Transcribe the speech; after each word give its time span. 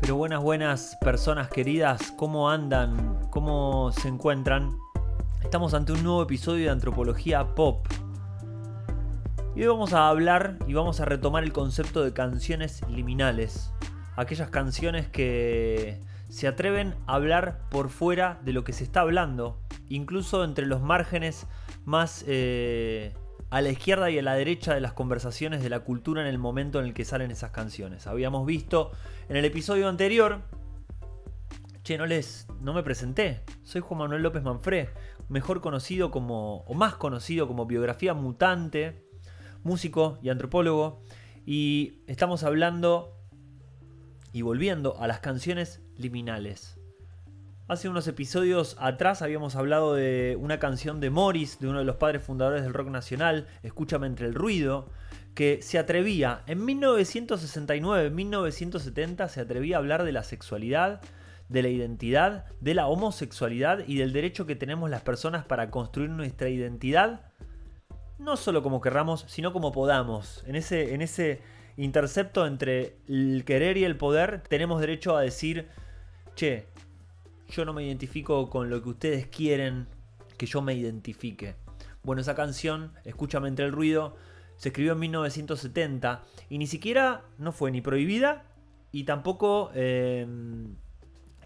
Pero 0.00 0.16
buenas, 0.16 0.42
buenas 0.42 0.96
personas 1.02 1.50
queridas, 1.50 2.12
¿cómo 2.16 2.48
andan? 2.48 3.20
¿Cómo 3.28 3.92
se 3.92 4.08
encuentran? 4.08 4.70
Estamos 5.42 5.74
ante 5.74 5.92
un 5.92 6.02
nuevo 6.02 6.22
episodio 6.22 6.64
de 6.64 6.70
Antropología 6.70 7.54
Pop. 7.54 7.86
Y 9.54 9.60
hoy 9.60 9.66
vamos 9.66 9.92
a 9.92 10.08
hablar 10.08 10.56
y 10.66 10.72
vamos 10.72 11.00
a 11.00 11.04
retomar 11.04 11.44
el 11.44 11.52
concepto 11.52 12.02
de 12.02 12.14
canciones 12.14 12.80
liminales. 12.88 13.74
Aquellas 14.16 14.48
canciones 14.48 15.06
que 15.06 16.00
se 16.30 16.48
atreven 16.48 16.94
a 17.06 17.16
hablar 17.16 17.58
por 17.68 17.90
fuera 17.90 18.40
de 18.42 18.54
lo 18.54 18.64
que 18.64 18.72
se 18.72 18.84
está 18.84 19.02
hablando, 19.02 19.60
incluso 19.90 20.44
entre 20.44 20.64
los 20.64 20.80
márgenes 20.80 21.46
más 21.84 22.24
eh, 22.26 23.12
a 23.50 23.60
la 23.60 23.70
izquierda 23.70 24.10
y 24.10 24.18
a 24.18 24.22
la 24.22 24.34
derecha 24.34 24.74
de 24.74 24.80
las 24.80 24.92
conversaciones 24.92 25.62
de 25.62 25.68
la 25.68 25.80
cultura 25.80 26.22
en 26.22 26.28
el 26.28 26.38
momento 26.38 26.78
en 26.78 26.86
el 26.86 26.94
que 26.94 27.04
salen 27.04 27.30
esas 27.30 27.50
canciones. 27.50 28.06
Habíamos 28.06 28.46
visto 28.46 28.92
en 29.28 29.36
el 29.36 29.44
episodio 29.44 29.88
anterior, 29.88 30.42
che, 31.82 31.98
no 31.98 32.06
les, 32.06 32.46
no 32.60 32.72
me 32.72 32.84
presenté, 32.84 33.42
soy 33.64 33.80
Juan 33.80 33.98
Manuel 33.98 34.22
López 34.22 34.42
Manfré, 34.42 34.90
mejor 35.28 35.60
conocido 35.60 36.10
como, 36.10 36.58
o 36.62 36.74
más 36.74 36.94
conocido 36.94 37.48
como 37.48 37.66
biografía 37.66 38.14
mutante, 38.14 39.04
músico 39.64 40.18
y 40.22 40.28
antropólogo, 40.28 41.02
y 41.44 42.02
estamos 42.06 42.44
hablando 42.44 43.16
y 44.32 44.42
volviendo 44.42 44.96
a 45.00 45.08
las 45.08 45.18
canciones 45.18 45.82
liminales. 45.96 46.79
Hace 47.70 47.88
unos 47.88 48.08
episodios 48.08 48.76
atrás 48.80 49.22
habíamos 49.22 49.54
hablado 49.54 49.94
de 49.94 50.36
una 50.40 50.58
canción 50.58 50.98
de 50.98 51.08
Morris, 51.08 51.60
de 51.60 51.68
uno 51.68 51.78
de 51.78 51.84
los 51.84 51.94
padres 51.94 52.20
fundadores 52.20 52.64
del 52.64 52.74
rock 52.74 52.88
nacional, 52.88 53.46
Escúchame 53.62 54.08
entre 54.08 54.26
el 54.26 54.34
ruido, 54.34 54.90
que 55.36 55.62
se 55.62 55.78
atrevía, 55.78 56.42
en 56.48 56.64
1969, 56.64 58.10
1970, 58.10 59.28
se 59.28 59.40
atrevía 59.40 59.76
a 59.76 59.78
hablar 59.78 60.02
de 60.02 60.10
la 60.10 60.24
sexualidad, 60.24 61.00
de 61.48 61.62
la 61.62 61.68
identidad, 61.68 62.46
de 62.60 62.74
la 62.74 62.88
homosexualidad 62.88 63.84
y 63.86 63.98
del 63.98 64.12
derecho 64.12 64.46
que 64.46 64.56
tenemos 64.56 64.90
las 64.90 65.02
personas 65.02 65.44
para 65.44 65.70
construir 65.70 66.10
nuestra 66.10 66.48
identidad, 66.48 67.30
no 68.18 68.36
solo 68.36 68.64
como 68.64 68.80
querramos, 68.80 69.26
sino 69.28 69.52
como 69.52 69.70
podamos. 69.70 70.42
En 70.48 70.56
ese, 70.56 70.92
en 70.92 71.02
ese 71.02 71.40
intercepto 71.76 72.48
entre 72.48 72.96
el 73.06 73.44
querer 73.46 73.76
y 73.76 73.84
el 73.84 73.96
poder, 73.96 74.42
tenemos 74.48 74.80
derecho 74.80 75.16
a 75.16 75.20
decir, 75.20 75.68
che, 76.34 76.66
yo 77.50 77.64
no 77.64 77.72
me 77.72 77.84
identifico 77.84 78.48
con 78.48 78.70
lo 78.70 78.82
que 78.82 78.88
ustedes 78.88 79.26
quieren 79.26 79.88
que 80.36 80.46
yo 80.46 80.62
me 80.62 80.74
identifique. 80.74 81.56
Bueno, 82.02 82.22
esa 82.22 82.34
canción, 82.34 82.92
Escúchame 83.04 83.48
entre 83.48 83.66
el 83.66 83.72
ruido, 83.72 84.16
se 84.56 84.68
escribió 84.68 84.92
en 84.92 85.00
1970 85.00 86.22
y 86.48 86.58
ni 86.58 86.66
siquiera 86.66 87.24
no 87.38 87.52
fue 87.52 87.70
ni 87.70 87.80
prohibida 87.80 88.44
y 88.92 89.04
tampoco 89.04 89.70
em, 89.74 90.76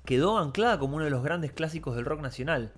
quedó 0.04 0.38
anclada 0.38 0.78
como 0.78 0.96
uno 0.96 1.04
de 1.04 1.10
los 1.10 1.22
grandes 1.22 1.52
clásicos 1.52 1.96
del 1.96 2.04
rock 2.04 2.20
nacional. 2.20 2.72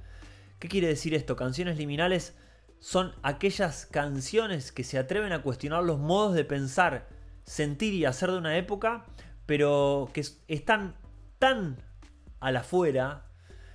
¿Qué 0.59 0.69
quiere 0.69 0.89
decir 0.89 1.15
esto? 1.15 1.37
Canciones 1.37 1.79
liminales 1.79 2.37
son 2.79 3.13
aquellas 3.23 3.87
canciones 3.87 4.73
que 4.73 4.85
se 4.85 4.99
atreven 4.99 5.33
a 5.33 5.43
cuestionar 5.43 5.83
los 5.85 5.99
modos 5.99 6.35
de 6.35 6.45
pensar, 6.45 7.09
sentir 7.45 7.95
y 7.95 8.05
hacer 8.05 8.31
de 8.31 8.39
una 8.39 8.57
época, 8.57 9.07
pero 9.47 10.11
que 10.13 10.25
están 10.49 10.97
tan 11.39 11.79
a 12.41 12.51
la 12.51 12.63
fuera 12.63 13.27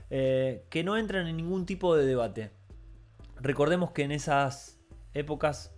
eh, 0.10 0.66
que 0.70 0.84
no 0.84 0.98
entran 0.98 1.28
en 1.28 1.38
ningún 1.38 1.66
tipo 1.66 1.96
de 1.96 2.06
debate. 2.06 2.52
Recordemos 3.40 3.92
que 3.92 4.04
en 4.04 4.12
esas 4.12 4.80
épocas 5.14 5.76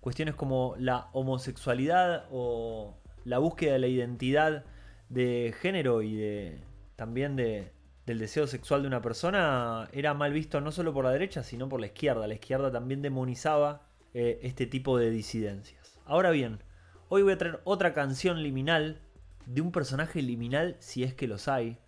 cuestiones 0.00 0.34
como 0.34 0.74
la 0.78 1.08
homosexualidad 1.12 2.26
o 2.30 2.98
la 3.24 3.38
búsqueda 3.38 3.74
de 3.74 3.78
la 3.78 3.86
identidad 3.86 4.64
de 5.08 5.54
género 5.60 6.02
y 6.02 6.16
de, 6.16 6.60
también 6.96 7.36
de, 7.36 7.72
del 8.06 8.18
deseo 8.18 8.46
sexual 8.46 8.82
de 8.82 8.88
una 8.88 9.02
persona 9.02 9.88
era 9.92 10.14
mal 10.14 10.32
visto 10.32 10.60
no 10.60 10.72
solo 10.72 10.92
por 10.92 11.04
la 11.04 11.12
derecha, 11.12 11.42
sino 11.42 11.68
por 11.68 11.80
la 11.80 11.86
izquierda. 11.86 12.26
La 12.26 12.34
izquierda 12.34 12.72
también 12.72 13.02
demonizaba 13.02 13.82
eh, 14.14 14.40
este 14.42 14.66
tipo 14.66 14.98
de 14.98 15.10
disidencias. 15.10 16.00
Ahora 16.06 16.30
bien, 16.30 16.62
hoy 17.08 17.22
voy 17.22 17.34
a 17.34 17.38
traer 17.38 17.60
otra 17.64 17.92
canción 17.92 18.42
liminal 18.42 19.00
de 19.46 19.60
un 19.60 19.70
personaje 19.70 20.22
liminal, 20.22 20.76
si 20.80 21.04
es 21.04 21.14
que 21.14 21.28
los 21.28 21.46
hay, 21.48 21.78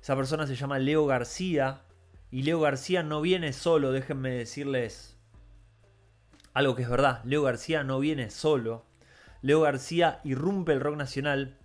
esa 0.00 0.16
persona 0.16 0.46
se 0.46 0.56
llama 0.56 0.78
Leo 0.78 1.06
García. 1.06 1.82
Y 2.30 2.42
Leo 2.42 2.60
García 2.60 3.02
no 3.02 3.20
viene 3.20 3.52
solo, 3.52 3.90
déjenme 3.90 4.30
decirles 4.30 5.18
algo 6.54 6.74
que 6.74 6.82
es 6.82 6.90
verdad. 6.90 7.22
Leo 7.24 7.42
García 7.42 7.84
no 7.84 8.00
viene 8.00 8.30
solo. 8.30 8.84
Leo 9.42 9.60
García 9.60 10.20
irrumpe 10.24 10.72
el 10.72 10.80
rock 10.80 10.96
nacional. 10.96 11.56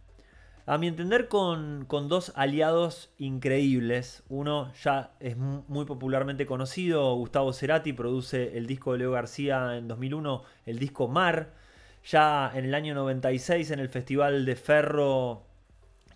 A 0.66 0.78
mi 0.78 0.88
entender 0.88 1.28
con, 1.28 1.86
con 1.86 2.08
dos 2.08 2.32
aliados 2.36 3.12
increíbles. 3.18 4.24
Uno 4.30 4.72
ya 4.84 5.12
es 5.20 5.36
muy 5.36 5.86
popularmente 5.86 6.46
conocido, 6.46 7.14
Gustavo 7.16 7.52
Cerati 7.52 7.92
produce 7.92 8.58
el 8.58 8.68
disco 8.68 8.94
de 8.94 9.00
Leo 9.00 9.12
García 9.12 9.76
en 9.76 9.88
2001, 9.88 10.44
el 10.66 10.80
disco 10.80 11.08
Mar. 11.08 11.54
Ya 12.06 12.52
en 12.54 12.66
el 12.66 12.74
año 12.74 12.94
96 12.96 13.72
en 13.72 13.80
el 13.80 13.90
Festival 13.90 14.46
de 14.46 14.56
Ferro 14.56 15.48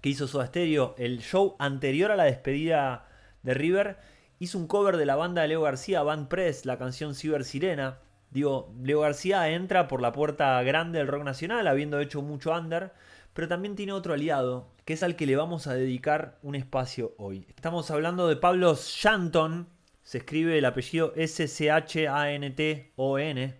que 0.01 0.09
hizo 0.09 0.27
Soda 0.27 0.47
Stereo, 0.47 0.95
el 0.97 1.19
show 1.21 1.55
anterior 1.59 2.11
a 2.11 2.15
la 2.15 2.25
despedida 2.25 3.07
de 3.43 3.53
River, 3.53 3.97
hizo 4.39 4.57
un 4.57 4.67
cover 4.67 4.97
de 4.97 5.05
la 5.05 5.15
banda 5.15 5.41
de 5.41 5.49
Leo 5.49 5.61
García, 5.61 6.03
Band 6.03 6.27
Press, 6.27 6.65
la 6.65 6.77
canción 6.77 7.15
Ciber 7.15 7.43
Sirena. 7.43 7.99
Digo, 8.29 8.73
Leo 8.81 8.99
García 9.01 9.49
entra 9.49 9.87
por 9.87 10.01
la 10.01 10.11
puerta 10.11 10.61
grande 10.63 10.99
del 10.99 11.07
rock 11.07 11.23
nacional, 11.23 11.67
habiendo 11.67 11.99
hecho 11.99 12.21
mucho 12.21 12.51
under, 12.51 12.91
pero 13.33 13.47
también 13.47 13.75
tiene 13.75 13.93
otro 13.93 14.13
aliado, 14.13 14.67
que 14.85 14.93
es 14.93 15.03
al 15.03 15.15
que 15.15 15.25
le 15.25 15.35
vamos 15.35 15.67
a 15.67 15.73
dedicar 15.73 16.37
un 16.41 16.55
espacio 16.55 17.13
hoy. 17.17 17.45
Estamos 17.55 17.89
hablando 17.91 18.27
de 18.27 18.35
Pablo 18.35 18.75
Shanton, 18.75 19.69
se 20.03 20.19
escribe 20.19 20.57
el 20.57 20.65
apellido 20.65 21.13
S-C-H-A-N-T-O-N, 21.15 21.99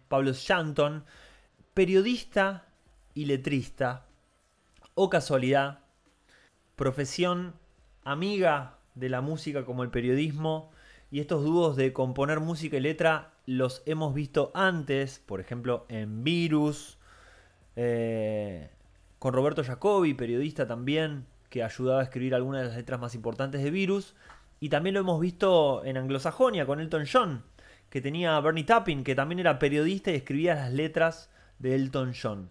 Pablo 0.07 0.31
Shanton, 0.33 1.05
periodista 1.73 2.65
y 3.13 3.25
letrista, 3.25 4.05
o 4.95 5.09
casualidad, 5.09 5.79
profesión 6.77 7.55
amiga 8.03 8.77
de 8.95 9.09
la 9.09 9.19
música 9.19 9.65
como 9.65 9.83
el 9.83 9.89
periodismo 9.89 10.71
y 11.11 11.19
estos 11.19 11.43
dúos 11.43 11.75
de 11.75 11.91
componer 11.91 12.39
música 12.39 12.77
y 12.77 12.81
letra 12.81 13.33
los 13.45 13.81
hemos 13.85 14.13
visto 14.13 14.51
antes, 14.53 15.19
por 15.25 15.41
ejemplo 15.41 15.85
en 15.89 16.23
Virus, 16.23 16.99
eh, 17.75 18.69
con 19.17 19.33
Roberto 19.33 19.63
Jacobi, 19.63 20.13
periodista 20.13 20.67
también, 20.67 21.25
que 21.49 21.63
ayudaba 21.63 22.01
a 22.01 22.03
escribir 22.03 22.35
algunas 22.35 22.61
de 22.61 22.67
las 22.67 22.77
letras 22.77 22.99
más 22.99 23.15
importantes 23.15 23.63
de 23.63 23.71
Virus, 23.71 24.15
y 24.59 24.69
también 24.69 24.93
lo 24.93 24.99
hemos 24.99 25.19
visto 25.19 25.83
en 25.83 25.97
Anglosajonia 25.97 26.67
con 26.67 26.79
Elton 26.79 27.05
John, 27.11 27.43
que 27.89 28.01
tenía 28.01 28.39
Bernie 28.39 28.65
Tapping, 28.65 29.03
que 29.03 29.15
también 29.15 29.39
era 29.39 29.57
periodista 29.57 30.11
y 30.11 30.15
escribía 30.15 30.53
las 30.53 30.73
letras 30.73 31.31
de 31.57 31.73
Elton 31.73 32.13
John. 32.21 32.49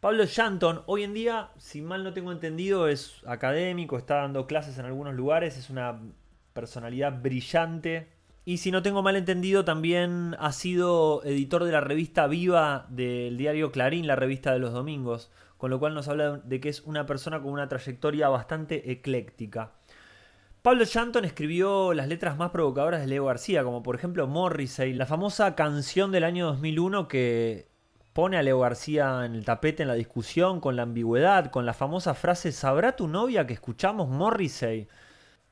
Pablo 0.00 0.26
Shanton, 0.26 0.82
hoy 0.84 1.04
en 1.04 1.14
día, 1.14 1.50
si 1.56 1.80
mal 1.80 2.04
no 2.04 2.12
tengo 2.12 2.30
entendido, 2.30 2.86
es 2.86 3.22
académico, 3.26 3.96
está 3.96 4.16
dando 4.16 4.46
clases 4.46 4.78
en 4.78 4.84
algunos 4.84 5.14
lugares, 5.14 5.56
es 5.56 5.70
una 5.70 5.98
personalidad 6.52 7.22
brillante. 7.22 8.08
Y 8.44 8.58
si 8.58 8.70
no 8.70 8.82
tengo 8.82 9.02
mal 9.02 9.16
entendido, 9.16 9.64
también 9.64 10.36
ha 10.38 10.52
sido 10.52 11.24
editor 11.24 11.64
de 11.64 11.72
la 11.72 11.80
revista 11.80 12.26
Viva 12.26 12.86
del 12.90 13.38
diario 13.38 13.72
Clarín, 13.72 14.06
la 14.06 14.16
revista 14.16 14.52
de 14.52 14.58
los 14.58 14.74
domingos, 14.74 15.32
con 15.56 15.70
lo 15.70 15.80
cual 15.80 15.94
nos 15.94 16.08
habla 16.08 16.36
de 16.44 16.60
que 16.60 16.68
es 16.68 16.82
una 16.82 17.06
persona 17.06 17.40
con 17.40 17.52
una 17.52 17.68
trayectoria 17.68 18.28
bastante 18.28 18.92
ecléctica. 18.92 19.72
Pablo 20.60 20.84
Shanton 20.84 21.24
escribió 21.24 21.94
las 21.94 22.06
letras 22.06 22.36
más 22.36 22.50
provocadoras 22.50 23.00
de 23.00 23.06
Leo 23.06 23.24
García, 23.24 23.64
como 23.64 23.82
por 23.82 23.96
ejemplo 23.96 24.26
Morrissey, 24.26 24.92
la 24.92 25.06
famosa 25.06 25.54
canción 25.54 26.12
del 26.12 26.24
año 26.24 26.46
2001 26.46 27.08
que 27.08 27.75
pone 28.16 28.38
a 28.38 28.42
Leo 28.42 28.60
García 28.60 29.26
en 29.26 29.34
el 29.34 29.44
tapete 29.44 29.82
en 29.82 29.88
la 29.90 29.94
discusión 29.94 30.58
con 30.58 30.74
la 30.74 30.84
ambigüedad, 30.84 31.50
con 31.50 31.66
la 31.66 31.74
famosa 31.74 32.14
frase 32.14 32.50
¿Sabrá 32.50 32.96
tu 32.96 33.08
novia 33.08 33.46
que 33.46 33.52
escuchamos 33.52 34.08
Morrissey? 34.08 34.88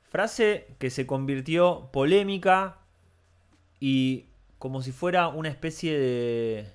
Frase 0.08 0.74
que 0.78 0.88
se 0.88 1.06
convirtió 1.06 1.90
polémica 1.92 2.78
y 3.80 4.28
como 4.58 4.80
si 4.80 4.92
fuera 4.92 5.28
una 5.28 5.50
especie 5.50 5.98
de, 5.98 6.72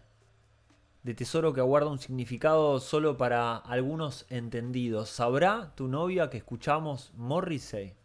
de 1.02 1.14
tesoro 1.16 1.54
que 1.54 1.62
aguarda 1.62 1.90
un 1.90 1.98
significado 1.98 2.80
solo 2.80 3.18
para 3.18 3.58
algunos 3.58 4.28
entendidos. 4.30 5.10
¿Sabrá 5.10 5.72
tu 5.74 5.88
novia 5.88 6.30
que 6.30 6.38
escuchamos 6.38 7.12
Morrissey? 7.16 7.96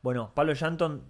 Bueno, 0.00 0.30
Pablo 0.32 0.54
Shanton 0.54 1.02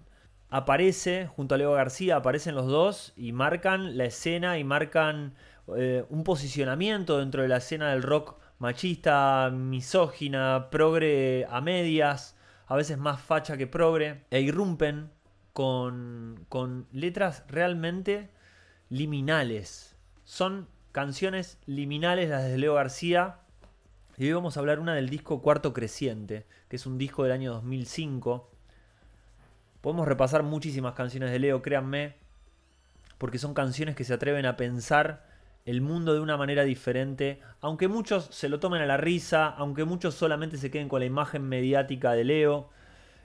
aparece 0.49 1.27
junto 1.27 1.53
a 1.53 1.59
Leo 1.59 1.73
García, 1.73 2.15
aparecen 2.15 2.55
los 2.55 2.65
dos 2.65 3.13
y 3.15 3.33
marcan 3.33 3.97
la 3.97 4.05
escena 4.05 4.57
y 4.57 4.63
marcan 4.63 5.35
eh, 5.75 6.05
un 6.09 6.23
posicionamiento 6.23 7.17
dentro 7.17 7.41
de 7.41 7.47
la 7.47 7.57
escena 7.57 7.89
del 7.89 8.03
rock 8.03 8.37
machista, 8.59 9.49
misógina, 9.51 10.69
progre 10.69 11.47
a 11.49 11.59
medias, 11.61 12.37
a 12.67 12.75
veces 12.75 12.97
más 12.97 13.21
facha 13.21 13.57
que 13.57 13.67
progre, 13.67 14.25
e 14.29 14.41
irrumpen 14.41 15.11
con, 15.53 16.45
con 16.49 16.87
letras 16.91 17.43
realmente 17.47 18.29
liminales. 18.89 19.95
Son 20.23 20.67
canciones 20.91 21.57
liminales 21.65 22.29
las 22.29 22.43
de 22.43 22.57
Leo 22.57 22.75
García, 22.75 23.39
Y 24.17 24.27
hoy 24.27 24.33
vamos 24.33 24.55
a 24.55 24.61
hablar 24.61 24.79
una 24.79 24.95
del 24.95 25.09
disco 25.09 25.41
Cuarto 25.41 25.73
Creciente, 25.73 26.45
que 26.69 26.77
es 26.77 26.85
un 26.85 26.97
disco 26.97 27.23
del 27.23 27.33
año 27.33 27.51
2005. 27.53 28.49
Podemos 29.81 30.07
repasar 30.07 30.43
muchísimas 30.43 30.93
canciones 30.93 31.31
de 31.31 31.39
Leo, 31.39 31.61
créanme, 31.61 32.15
porque 33.17 33.39
son 33.39 33.53
canciones 33.53 33.95
que 33.95 34.05
se 34.05 34.13
atreven 34.13 34.45
a 34.45 34.55
pensar 34.55 35.34
el 35.65 35.81
mundo 35.81 36.13
de 36.13 36.19
una 36.19 36.37
manera 36.37 36.63
diferente, 36.63 37.39
aunque 37.59 37.87
muchos 37.87 38.27
se 38.31 38.49
lo 38.49 38.59
tomen 38.59 38.81
a 38.81 38.85
la 38.85 38.97
risa, 38.97 39.47
aunque 39.47 39.83
muchos 39.83 40.13
solamente 40.13 40.57
se 40.57 40.69
queden 40.69 40.87
con 40.87 40.99
la 40.99 41.07
imagen 41.07 41.43
mediática 41.43 42.13
de 42.13 42.23
Leo, 42.23 42.69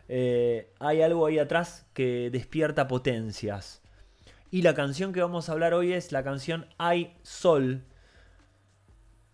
eh, 0.09 0.73
hay 0.81 1.03
algo 1.03 1.27
ahí 1.27 1.39
atrás 1.39 1.87
que 1.93 2.31
despierta 2.33 2.89
potencias. 2.89 3.83
Y 4.51 4.63
la 4.63 4.75
canción 4.75 5.13
que 5.13 5.21
vamos 5.21 5.49
a 5.49 5.53
hablar 5.53 5.75
hoy 5.75 5.93
es 5.93 6.11
la 6.13 6.25
canción 6.25 6.67
Hay 6.79 7.15
Sol. 7.23 7.85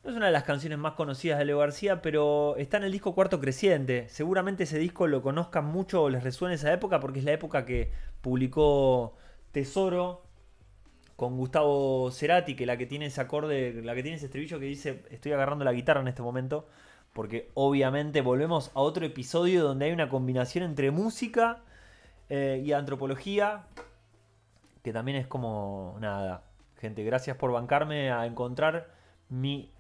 No 0.05 0.11
es 0.11 0.17
una 0.17 0.27
de 0.27 0.33
las 0.33 0.45
canciones 0.45 0.79
más 0.79 0.93
conocidas 0.93 1.39
de 1.39 1.47
Leo 1.47 1.59
García, 1.59 2.03
pero 2.03 2.57
está 2.59 2.77
en 2.77 2.85
el 2.85 2.93
disco 2.93 3.15
Cuarto 3.15 3.41
Creciente. 3.41 4.09
Seguramente 4.11 4.65
ese 4.65 4.79
disco 4.79 5.07
lo 5.07 5.23
conozcan 5.23 5.65
mucho 5.65 6.03
o 6.03 6.11
les 6.11 6.23
resuene 6.23 6.57
esa 6.57 6.73
época 6.73 7.01
porque 7.01 7.21
es 7.21 7.25
la 7.25 7.33
época 7.33 7.65
que 7.65 7.91
publicó 8.21 9.17
Tesoro, 9.53 10.26
con 11.17 11.39
Gustavo 11.39 12.11
Cerati, 12.11 12.55
que 12.55 12.67
la 12.67 12.77
que 12.77 12.87
tiene 12.87 13.07
ese 13.07 13.23
acorde, 13.23 13.83
la 13.83 13.95
que 13.95 14.03
tiene 14.03 14.19
ese 14.19 14.27
estribillo 14.27 14.61
que 14.61 14.67
dice 14.67 15.03
estoy 15.11 15.33
agarrando 15.33 15.65
la 15.65 15.73
guitarra 15.73 16.03
en 16.03 16.09
este 16.09 16.23
momento, 16.23 16.69
porque 17.15 17.51
obviamente 17.55 18.21
volvemos 18.21 18.71
a 18.75 18.81
otro 18.81 19.07
episodio 19.07 19.65
donde 19.65 19.87
hay 19.87 19.93
una 19.93 20.11
combinación 20.11 20.65
entre 20.65 20.91
música 20.91 21.63
eh, 22.29 22.63
y 22.63 22.73
antropología, 22.73 23.65
que 24.83 24.93
también 24.93 25.17
es 25.17 25.27
como 25.27 25.97
nada. 26.01 26.45
Gente, 26.79 27.03
gracias 27.03 27.39
por 27.39 27.51
bancarme 27.51 28.11
a 28.11 28.27
encontrar 28.27 28.91
mi, 29.31 29.73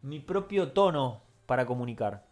mi 0.00 0.20
propio 0.20 0.72
tono 0.72 1.20
para 1.44 1.66
comunicar. 1.66 2.24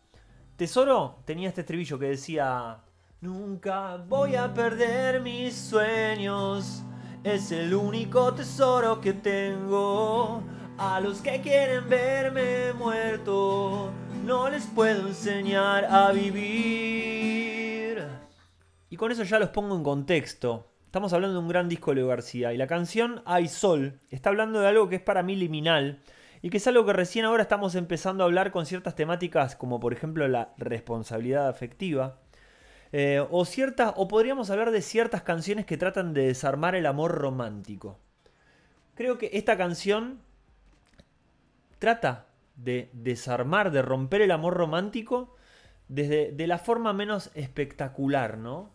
Tesoro 0.56 1.18
tenía 1.26 1.48
este 1.48 1.60
estribillo 1.60 1.98
que 1.98 2.06
decía, 2.06 2.78
nunca 3.20 3.96
voy 3.96 4.34
a 4.34 4.52
perder 4.54 5.20
mis 5.20 5.54
sueños 5.54 6.82
es 7.28 7.52
el 7.52 7.74
único 7.74 8.32
tesoro 8.32 9.00
que 9.00 9.12
tengo. 9.12 10.42
A 10.78 11.00
los 11.00 11.20
que 11.20 11.40
quieren 11.40 11.88
verme 11.88 12.72
muerto, 12.72 13.90
no 14.24 14.48
les 14.48 14.66
puedo 14.66 15.08
enseñar 15.08 15.84
a 15.84 16.12
vivir. 16.12 18.02
Y 18.88 18.96
con 18.96 19.12
eso 19.12 19.24
ya 19.24 19.38
los 19.38 19.50
pongo 19.50 19.76
en 19.76 19.82
contexto. 19.82 20.72
Estamos 20.86 21.12
hablando 21.12 21.34
de 21.34 21.40
un 21.40 21.48
gran 21.48 21.68
disco 21.68 21.90
de 21.90 21.96
Leo 21.96 22.06
García. 22.06 22.54
Y 22.54 22.56
la 22.56 22.66
canción 22.66 23.22
Hay 23.26 23.48
Sol 23.48 24.00
está 24.10 24.30
hablando 24.30 24.60
de 24.60 24.68
algo 24.68 24.88
que 24.88 24.96
es 24.96 25.02
para 25.02 25.22
mí 25.22 25.36
liminal. 25.36 26.00
Y 26.40 26.50
que 26.50 26.56
es 26.58 26.66
algo 26.66 26.86
que 26.86 26.92
recién 26.92 27.24
ahora 27.24 27.42
estamos 27.42 27.74
empezando 27.74 28.22
a 28.22 28.26
hablar 28.26 28.52
con 28.52 28.64
ciertas 28.64 28.94
temáticas 28.94 29.56
como 29.56 29.80
por 29.80 29.92
ejemplo 29.92 30.28
la 30.28 30.54
responsabilidad 30.56 31.48
afectiva 31.48 32.20
eh, 32.92 33.24
o, 33.30 33.44
ciertas, 33.44 33.92
o 33.96 34.08
podríamos 34.08 34.50
hablar 34.50 34.70
de 34.70 34.82
ciertas 34.82 35.22
canciones 35.22 35.66
que 35.66 35.76
tratan 35.76 36.14
de 36.14 36.26
desarmar 36.26 36.74
el 36.74 36.86
amor 36.86 37.12
romántico. 37.12 37.98
Creo 38.94 39.18
que 39.18 39.30
esta 39.34 39.56
canción 39.56 40.20
trata 41.78 42.26
de 42.56 42.90
desarmar, 42.92 43.70
de 43.70 43.82
romper 43.82 44.22
el 44.22 44.30
amor 44.30 44.54
romántico 44.54 45.36
desde 45.88 46.32
de 46.32 46.46
la 46.46 46.58
forma 46.58 46.92
menos 46.92 47.30
espectacular, 47.34 48.38
¿no? 48.38 48.70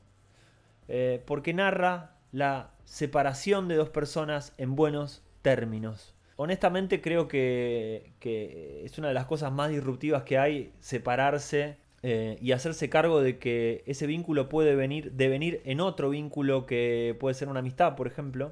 Eh, 0.88 1.22
porque 1.26 1.54
narra 1.54 2.16
la 2.32 2.72
separación 2.86 3.68
de 3.68 3.76
dos 3.76 3.90
personas 3.90 4.54
en 4.58 4.76
buenos 4.76 5.24
términos. 5.42 6.16
Honestamente 6.36 7.02
creo 7.02 7.28
que, 7.28 8.14
que 8.20 8.84
es 8.86 8.98
una 8.98 9.10
de 9.10 9.14
las 9.14 9.26
cosas 9.26 9.52
más 9.52 9.70
disruptivas 9.70 10.24
que 10.24 10.38
hay 10.38 10.74
separarse 10.80 11.78
eh, 12.06 12.38
y 12.42 12.52
hacerse 12.52 12.90
cargo 12.90 13.22
de 13.22 13.40
que 13.40 13.82
ese 13.88 14.08
vínculo 14.08 14.50
puede 14.50 14.76
venir, 14.76 15.62
en 15.64 15.80
otro 15.80 16.10
vínculo 16.10 16.66
que 16.66 17.16
puede 17.18 17.34
ser 17.34 17.48
una 17.48 17.62
amistad, 17.62 17.96
por 17.96 18.08
ejemplo, 18.08 18.52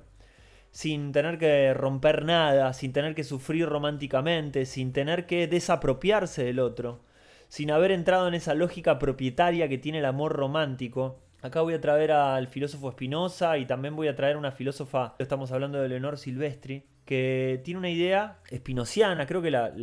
sin 0.71 1.11
tener 1.11 1.37
que 1.37 1.73
romper 1.73 2.23
nada, 2.23 2.71
sin 2.71 2.93
tener 2.93 3.13
que 3.13 3.25
sufrir 3.25 3.67
románticamente, 3.67 4.65
sin 4.65 4.93
tener 4.93 5.25
que 5.25 5.47
desapropiarse 5.47 6.45
del 6.45 6.59
otro, 6.59 7.01
sin 7.49 7.71
haber 7.71 7.91
entrado 7.91 8.29
en 8.29 8.35
esa 8.35 8.53
lógica 8.53 8.97
propietaria 8.99 9.67
que 9.67 9.77
tiene 9.77 9.99
el 9.99 10.05
amor 10.05 10.31
romántico. 10.31 11.19
Acá 11.41 11.59
voy 11.61 11.73
a 11.73 11.81
traer 11.81 12.13
al 12.13 12.47
filósofo 12.47 12.91
Spinoza 12.93 13.57
y 13.57 13.65
también 13.65 13.97
voy 13.97 14.07
a 14.07 14.15
traer 14.15 14.37
una 14.37 14.53
filósofa, 14.53 15.15
estamos 15.19 15.51
hablando 15.51 15.81
de 15.81 15.89
Leonor 15.89 16.17
Silvestri, 16.17 16.85
que 17.05 17.61
tiene 17.63 17.79
una 17.79 17.89
idea 17.89 18.39
espinociana, 18.49 19.25
creo 19.25 19.41
que 19.41 19.51
la, 19.51 19.73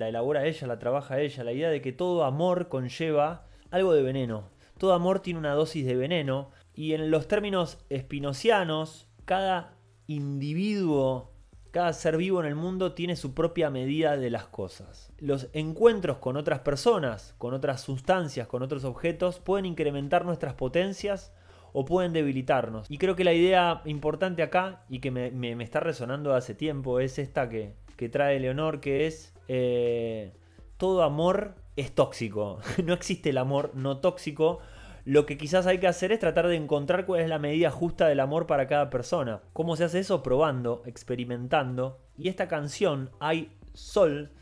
elabora 0.00 0.46
ella, 0.46 0.66
la 0.66 0.78
trabaja 0.78 1.20
ella, 1.20 1.44
la 1.44 1.52
idea 1.52 1.70
de 1.70 1.80
que 1.80 1.92
todo 1.92 2.24
amor 2.24 2.68
conlleva 2.68 3.46
algo 3.70 3.92
de 3.94 4.02
veneno. 4.02 4.50
Todo 4.78 4.92
amor 4.94 5.20
tiene 5.20 5.40
una 5.40 5.54
dosis 5.54 5.84
de 5.86 5.96
veneno 5.96 6.50
y 6.74 6.92
en 6.92 7.10
los 7.10 7.26
términos 7.26 7.78
espinocianos, 7.88 9.08
cada 9.24 9.74
individuo, 10.06 11.32
cada 11.72 11.92
ser 11.92 12.16
vivo 12.16 12.40
en 12.40 12.46
el 12.46 12.54
mundo 12.54 12.92
tiene 12.92 13.16
su 13.16 13.34
propia 13.34 13.70
medida 13.70 14.16
de 14.16 14.30
las 14.30 14.46
cosas. 14.46 15.12
Los 15.18 15.48
encuentros 15.52 16.18
con 16.18 16.36
otras 16.36 16.60
personas, 16.60 17.34
con 17.38 17.54
otras 17.54 17.80
sustancias, 17.80 18.46
con 18.46 18.62
otros 18.62 18.84
objetos, 18.84 19.40
pueden 19.40 19.66
incrementar 19.66 20.24
nuestras 20.24 20.54
potencias 20.54 21.32
o 21.72 21.84
pueden 21.84 22.12
debilitarnos. 22.12 22.90
Y 22.90 22.98
creo 22.98 23.16
que 23.16 23.24
la 23.24 23.32
idea 23.32 23.82
importante 23.84 24.42
acá 24.42 24.84
y 24.88 25.00
que 25.00 25.10
me, 25.10 25.62
está 25.62 25.80
resonando 25.80 26.34
hace 26.34 26.54
tiempo 26.54 27.00
es 27.00 27.18
esta 27.18 27.48
que, 27.48 27.74
trae 28.10 28.38
Leonor, 28.40 28.80
que 28.80 29.06
es 29.06 29.34
eh, 29.48 30.32
todo 30.76 31.02
amor 31.02 31.54
es 31.76 31.94
tóxico. 31.94 32.60
no 32.84 32.92
existe 32.92 33.30
el 33.30 33.38
amor 33.38 33.72
no 33.74 33.98
tóxico. 33.98 34.60
Lo 35.04 35.24
que 35.24 35.38
quizás 35.38 35.66
hay 35.66 35.78
que 35.78 35.86
hacer 35.86 36.12
es 36.12 36.18
tratar 36.18 36.48
de 36.48 36.56
encontrar 36.56 37.06
cuál 37.06 37.22
es 37.22 37.28
la 37.28 37.38
medida 37.38 37.70
justa 37.70 38.06
del 38.08 38.20
amor 38.20 38.46
para 38.46 38.66
cada 38.66 38.90
persona. 38.90 39.40
¿Cómo 39.54 39.74
se 39.74 39.84
hace 39.84 40.00
eso? 40.00 40.22
Probando, 40.22 40.82
experimentando. 40.84 41.98
Y 42.16 42.28
esta 42.28 42.46
canción, 42.46 43.10
Hay 43.18 43.52
Sol, 43.72 44.32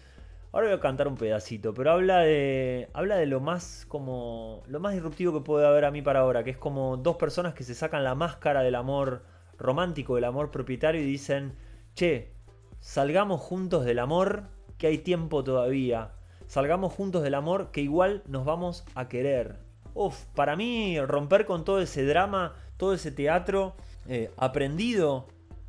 Ahora 0.56 0.68
voy 0.68 0.78
a 0.78 0.80
cantar 0.80 1.06
un 1.06 1.16
pedacito, 1.16 1.74
pero 1.74 1.90
habla 1.90 2.20
de 2.20 2.88
habla 2.94 3.16
de 3.16 3.26
lo 3.26 3.40
más 3.40 3.84
como 3.88 4.62
lo 4.68 4.80
más 4.80 4.94
disruptivo 4.94 5.34
que 5.34 5.44
puede 5.44 5.66
haber 5.66 5.84
a 5.84 5.90
mí 5.90 6.00
para 6.00 6.20
ahora, 6.20 6.44
que 6.44 6.50
es 6.52 6.56
como 6.56 6.96
dos 6.96 7.16
personas 7.16 7.52
que 7.52 7.62
se 7.62 7.74
sacan 7.74 8.04
la 8.04 8.14
máscara 8.14 8.62
del 8.62 8.74
amor 8.74 9.22
romántico, 9.58 10.14
del 10.14 10.24
amor 10.24 10.50
propietario 10.50 11.02
y 11.02 11.04
dicen, 11.04 11.52
"Che, 11.94 12.32
salgamos 12.80 13.42
juntos 13.42 13.84
del 13.84 13.98
amor, 13.98 14.44
que 14.78 14.86
hay 14.86 14.96
tiempo 14.96 15.44
todavía. 15.44 16.12
Salgamos 16.46 16.90
juntos 16.94 17.22
del 17.22 17.34
amor, 17.34 17.70
que 17.70 17.82
igual 17.82 18.22
nos 18.26 18.46
vamos 18.46 18.86
a 18.94 19.08
querer." 19.08 19.58
Uf, 19.92 20.24
para 20.34 20.56
mí 20.56 20.98
romper 21.00 21.44
con 21.44 21.66
todo 21.66 21.82
ese 21.82 22.06
drama, 22.06 22.54
todo 22.78 22.94
ese 22.94 23.10
teatro 23.10 23.76
eh, 24.08 24.30
aprendido 24.38 25.26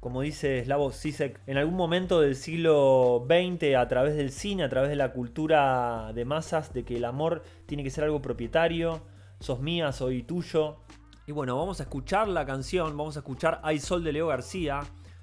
como 0.07 0.21
dice 0.21 0.63
Slavoj 0.63 0.93
Zizek, 0.93 1.41
en 1.47 1.57
algún 1.57 1.75
momento 1.75 2.21
del 2.21 2.37
siglo 2.37 3.25
XX, 3.27 3.75
a 3.75 3.89
través 3.89 4.15
del 4.15 4.31
cine, 4.31 4.63
a 4.63 4.69
través 4.69 4.89
de 4.89 4.95
la 4.95 5.11
cultura 5.11 6.13
de 6.13 6.23
masas, 6.23 6.73
de 6.73 6.85
que 6.85 6.95
el 6.95 7.03
amor 7.03 7.43
tiene 7.65 7.83
que 7.83 7.89
ser 7.89 8.05
algo 8.05 8.21
propietario, 8.21 9.01
sos 9.41 9.59
mía, 9.59 9.91
soy 9.91 10.23
tuyo. 10.23 10.77
Y 11.25 11.33
bueno, 11.33 11.57
vamos 11.57 11.81
a 11.81 11.83
escuchar 11.83 12.29
la 12.29 12.45
canción, 12.45 12.95
vamos 12.95 13.17
a 13.17 13.19
escuchar 13.19 13.59
Hay 13.63 13.79
Sol 13.79 14.01
de 14.01 14.13
Leo 14.13 14.27
García. 14.27 14.79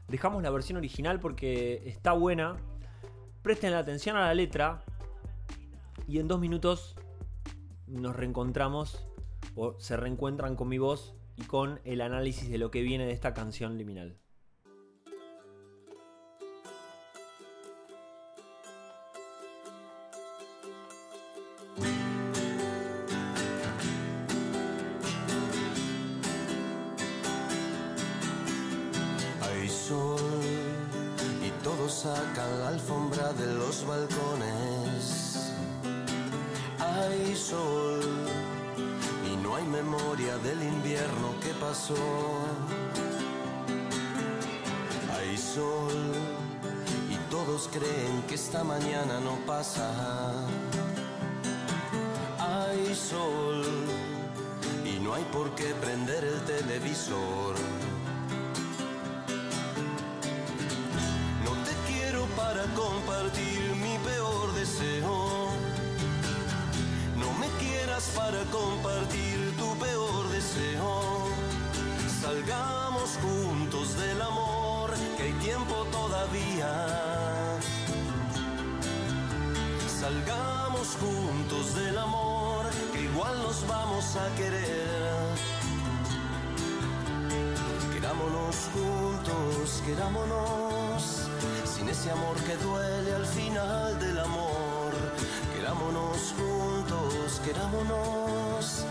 Dejamos 0.06 0.42
la 0.42 0.50
versión 0.50 0.76
original 0.76 1.18
porque 1.18 1.82
está 1.86 2.12
buena. 2.12 2.58
Presten 3.40 3.72
la 3.72 3.78
atención 3.78 4.18
a 4.18 4.26
la 4.26 4.34
letra 4.34 4.84
y 6.06 6.18
en 6.18 6.28
dos 6.28 6.40
minutos 6.40 6.94
nos 7.86 8.14
reencontramos 8.14 9.08
o 9.56 9.80
se 9.80 9.96
reencuentran 9.96 10.56
con 10.56 10.68
mi 10.68 10.76
voz 10.76 11.14
y 11.36 11.44
con 11.44 11.80
el 11.84 12.02
análisis 12.02 12.50
de 12.50 12.58
lo 12.58 12.70
que 12.70 12.82
viene 12.82 13.06
de 13.06 13.12
esta 13.12 13.32
canción 13.32 13.78
liminal. 13.78 14.18
Sol 37.54 38.00
y 39.30 39.36
no 39.42 39.56
hay 39.56 39.64
memoria 39.64 40.36
del 40.38 40.60
invierno 40.62 41.28
que 41.42 41.52
pasó. 41.66 42.04
Hay 45.16 45.36
sol 45.36 45.98
y 47.14 47.16
todos 47.30 47.68
creen 47.76 48.14
que 48.28 48.34
esta 48.34 48.64
mañana 48.64 49.14
no 49.20 49.34
pasa. 49.46 49.88
Hay 52.38 52.94
sol 52.94 53.62
y 54.84 54.98
no 55.04 55.14
hay 55.14 55.24
por 55.36 55.54
qué 55.54 55.68
prender 55.84 56.22
el 56.24 56.40
televisor. 56.54 57.54
compartir 62.74 63.60
mi 63.60 63.73
peor 63.73 63.73
compartir 68.50 69.56
tu 69.56 69.76
peor 69.78 70.28
deseo. 70.30 71.28
Salgamos 72.20 73.18
juntos 73.22 73.96
del 73.96 74.20
amor, 74.22 74.90
que 75.16 75.22
hay 75.24 75.32
tiempo 75.34 75.86
todavía. 75.90 76.70
Salgamos 80.00 80.96
juntos 81.00 81.74
del 81.74 81.98
amor, 81.98 82.66
que 82.92 83.00
igual 83.02 83.36
nos 83.42 83.66
vamos 83.66 84.16
a 84.16 84.34
querer. 84.36 85.14
Querámonos 87.92 88.56
juntos, 88.74 89.82
querámonos, 89.86 91.28
sin 91.64 91.88
ese 91.88 92.10
amor 92.10 92.36
que 92.46 92.56
duele 92.56 93.14
al 93.14 93.26
final 93.26 93.98
del 93.98 94.18
amor. 94.18 94.63
Querámonos 95.74 96.34
juntos, 96.38 97.40
querámonos, 97.44 98.84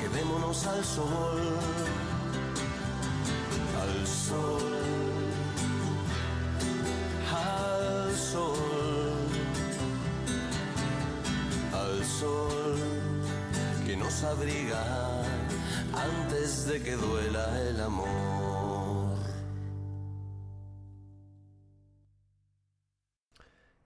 quedémonos 0.00 0.66
al 0.66 0.84
sol, 0.84 1.38
al 3.78 4.06
sol, 4.06 4.62
al 7.30 8.16
sol, 8.16 9.28
al 11.74 12.04
sol 12.04 12.78
que 13.84 13.96
nos 13.98 14.24
abriga 14.24 15.22
antes 15.92 16.66
de 16.66 16.82
que 16.82 16.96
duela 16.96 17.60
el 17.68 17.80
amor. 17.80 19.18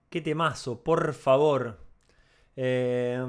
Qué 0.08 0.20
temazo, 0.20 0.84
por 0.84 1.12
favor. 1.14 1.83
Eh, 2.56 3.24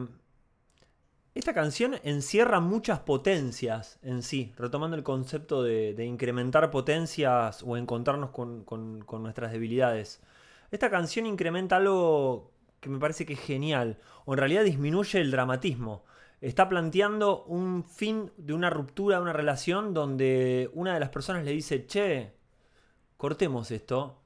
esta 1.36 1.54
canción 1.54 1.96
encierra 2.04 2.62
muchas 2.62 3.00
potencias 3.00 4.00
en 4.02 4.24
sí, 4.24 4.54
retomando 4.58 4.96
el 4.96 5.04
concepto 5.04 5.64
de, 5.64 5.94
incrementar 6.06 6.72
potencias 6.72 7.62
o 7.62 7.76
encontrarnos 7.76 8.30
con, 8.30 9.06
nuestras 9.22 9.52
debilidades. 9.52 10.22
Esta 10.72 10.90
canción 10.90 11.26
incrementa 11.26 11.76
algo 11.76 12.54
que 12.80 12.90
me 12.90 13.00
parece 13.00 13.26
que 13.26 13.34
es 13.34 13.40
genial, 13.42 14.00
o 14.24 14.32
en 14.32 14.40
realidad 14.40 14.64
disminuye 14.64 15.20
el 15.20 15.30
dramatismo. 15.30 16.06
Está 16.40 16.70
planteando 16.70 17.44
un 17.44 17.84
fin 17.84 18.32
de 18.38 18.54
una 18.54 18.70
ruptura 18.70 19.18
de 19.18 19.24
una 19.24 19.34
relación 19.34 19.94
donde 19.94 20.70
una 20.74 20.94
de 20.94 21.02
las 21.02 21.10
personas 21.10 21.44
le 21.44 21.52
dice, 21.52 21.86
che, 21.86 22.32
cortemos 23.18 23.72
esto. 23.72 24.22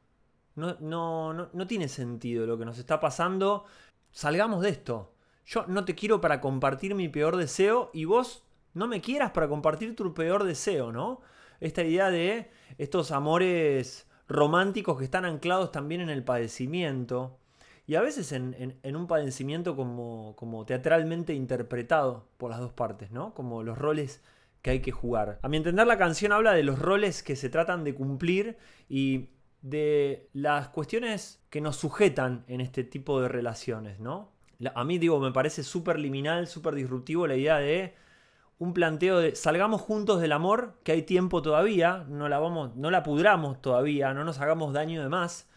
No 0.56 1.68
tiene 1.68 1.88
sentido 1.88 2.46
lo 2.46 2.58
que 2.58 2.66
nos 2.66 2.78
está 2.78 3.00
pasando. 3.00 3.66
Salgamos 4.12 4.62
de 4.62 4.70
esto. 4.70 5.14
Yo 5.46 5.66
no 5.68 5.86
te 5.86 5.96
quiero 5.96 6.22
para 6.22 6.42
compartir 6.42 6.96
mi 6.96 7.10
peor 7.10 7.38
deseo 7.38 7.90
y 7.94 8.06
vos 8.06 8.44
no 8.74 8.88
me 8.88 9.02
quieras 9.02 9.32
para 9.32 9.48
compartir 9.48 9.96
tu 9.96 10.14
peor 10.14 10.44
deseo, 10.44 10.92
¿no? 10.92 11.22
Esta 11.60 11.84
idea 11.84 12.10
de 12.10 12.52
estos 12.78 13.12
amores 13.12 14.08
románticos 14.28 14.98
que 14.98 15.06
están 15.06 15.26
anclados 15.26 15.72
también 15.72 16.02
en 16.02 16.10
el 16.10 16.24
padecimiento 16.24 17.40
y 17.88 17.96
a 17.96 18.02
veces 18.02 18.32
en, 18.32 18.78
un 18.84 19.08
padecimiento 19.08 19.76
como, 19.76 20.36
como 20.36 20.64
teatralmente 20.66 21.34
interpretado 21.34 22.28
por 22.38 22.52
las 22.52 22.60
dos 22.60 22.72
partes, 22.72 23.10
¿no? 23.10 23.34
Como 23.34 23.64
los 23.64 23.78
roles 23.80 24.22
que 24.62 24.70
hay 24.70 24.80
que 24.82 24.92
jugar. 24.92 25.40
A 25.42 25.50
mi 25.50 25.58
entender 25.58 25.88
la 25.88 25.98
canción 25.98 26.32
habla 26.32 26.54
de 26.54 26.62
los 26.62 26.78
roles 26.78 27.24
que 27.24 27.36
se 27.36 27.50
tratan 27.50 27.84
de 27.84 27.96
cumplir 27.96 28.58
y 28.88 29.30
de 29.62 30.30
las 30.34 30.70
cuestiones 30.70 31.42
que 31.50 31.62
nos 31.62 31.76
sujetan 31.76 32.46
en 32.48 32.62
este 32.62 32.84
tipo 32.84 33.22
de 33.22 33.28
relaciones, 33.28 34.00
¿no? 34.00 34.32
A 34.76 34.84
mí, 34.84 34.98
digo, 34.98 35.20
me 35.20 35.32
parece 35.32 35.64
súper 35.64 36.00
liminal, 36.00 36.48
súper 36.48 36.76
disruptivo 36.76 37.28
la 37.28 37.36
idea 37.36 37.58
de 37.58 37.96
un 38.58 38.74
planteo 38.74 39.20
de 39.20 39.36
salgamos 39.36 39.82
juntos 39.82 40.20
del 40.20 40.34
amor, 40.34 40.76
que 40.84 40.92
hay 40.92 41.04
tiempo 41.04 41.42
todavía, 41.42 42.06
no 42.10 42.28
la, 42.28 42.40
vamos, 42.40 42.76
no 42.76 42.92
la 42.92 43.04
pudramos 43.04 43.62
todavía, 43.62 44.14
no 44.14 44.26
nos 44.26 44.40
hagamos 44.40 44.74
daño 44.74 45.02
de 45.02 45.10
más, 45.10 45.48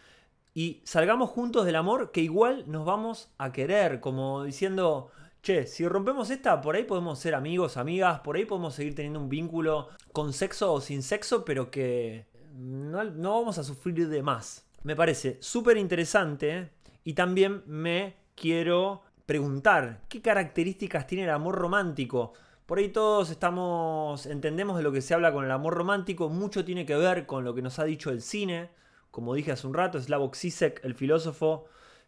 y 0.53 0.81
salgamos 0.85 1.29
juntos 1.29 1.65
del 1.65 1.75
amor, 1.75 2.11
que 2.11 2.21
igual 2.21 2.63
nos 2.67 2.85
vamos 2.85 3.29
a 3.37 3.51
querer, 3.51 3.99
como 3.99 4.43
diciendo, 4.43 5.11
che, 5.41 5.67
si 5.67 5.85
rompemos 5.85 6.29
esta, 6.29 6.61
por 6.61 6.75
ahí 6.75 6.83
podemos 6.83 7.19
ser 7.19 7.35
amigos, 7.35 7.75
amigas, 7.75 8.21
por 8.21 8.37
ahí 8.37 8.45
podemos 8.45 8.75
seguir 8.75 8.95
teniendo 8.95 9.19
un 9.19 9.29
vínculo 9.29 9.89
con 10.13 10.31
sexo 10.31 10.71
o 10.71 10.79
sin 10.79 11.03
sexo, 11.03 11.43
pero 11.43 11.71
que 11.71 12.27
no, 12.53 13.39
vamos 13.39 13.57
a 13.57 13.63
sufrir 13.63 14.07
de 14.07 14.21
más. 14.21 14.65
Me 14.83 14.95
parece 14.95 15.37
súper 15.41 15.77
interesante 15.77 16.69
y 17.03 17.13
también 17.13 17.63
me 17.65 18.15
quiero 18.35 19.01
preguntar, 19.25 20.01
¿qué 20.09 20.21
características 20.21 21.07
tiene 21.07 21.23
el 21.23 21.29
amor 21.29 21.55
romántico? 21.55 22.33
Por 22.65 22.77
ahí 22.77 22.89
todos 22.89 23.29
estamos, 23.29 24.25
entendemos 24.25 24.77
de 24.77 24.83
lo 24.83 24.91
que 24.91 25.01
se 25.01 25.13
habla 25.13 25.33
con 25.33 25.45
el 25.45 25.51
amor 25.51 25.73
romántico, 25.73 26.29
mucho 26.29 26.63
tiene 26.63 26.85
que 26.85 26.95
ver 26.95 27.25
con 27.25 27.43
lo 27.43 27.53
que 27.53 27.61
nos 27.61 27.79
ha 27.79 27.83
dicho 27.85 28.09
el 28.09 28.21
cine. 28.21 28.69
Como 29.11 29.33
dije 29.33 29.51
hace 29.51 29.67
un 29.67 29.73
rato, 29.73 29.99
Slavoj 29.99 30.35
Zizek, 30.35 30.83
el 30.83 30.95
filósofo, 30.95 31.65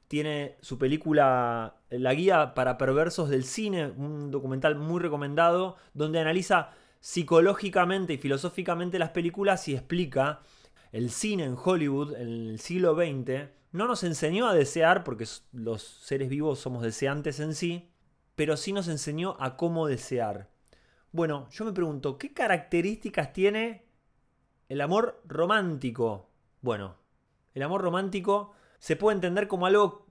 tiene 0.07 0.55
su 0.61 0.77
película 0.77 1.75
La 1.89 2.13
guía 2.13 2.53
para 2.53 2.77
perversos 2.77 3.29
del 3.29 3.43
cine, 3.43 3.87
un 3.87 4.31
documental 4.31 4.75
muy 4.75 4.99
recomendado, 5.01 5.77
donde 5.93 6.19
analiza 6.19 6.71
psicológicamente 7.05 8.13
y 8.13 8.17
filosóficamente 8.17 8.97
las 8.97 9.11
películas 9.11 9.67
y 9.67 9.75
explica 9.75 10.41
el 10.91 11.11
cine 11.11 11.43
en 11.43 11.55
Hollywood 11.55 12.15
en 12.15 12.27
el 12.49 12.59
siglo 12.59 12.95
XX 12.95 13.51
no 13.71 13.85
nos 13.85 14.03
enseñó 14.03 14.47
a 14.47 14.55
desear, 14.55 15.03
porque 15.03 15.27
los 15.51 15.83
seres 15.83 16.29
vivos 16.29 16.57
somos 16.57 16.81
deseantes 16.81 17.39
en 17.39 17.53
sí, 17.53 17.91
pero 18.33 18.57
sí 18.57 18.73
nos 18.73 18.87
enseñó 18.87 19.37
a 19.39 19.55
cómo 19.55 19.85
desear. 19.85 20.49
Bueno, 21.11 21.47
yo 21.51 21.63
me 21.63 21.73
pregunto, 21.73 22.17
¿qué 22.17 22.33
características 22.33 23.33
tiene 23.33 23.85
el 24.67 24.81
amor 24.81 25.21
romántico? 25.25 26.31
Bueno, 26.61 26.95
el 27.53 27.61
amor 27.61 27.81
romántico 27.81 28.53
se 28.79 28.95
puede 28.95 29.13
entender 29.13 29.47
como 29.47 29.67
algo 29.67 30.04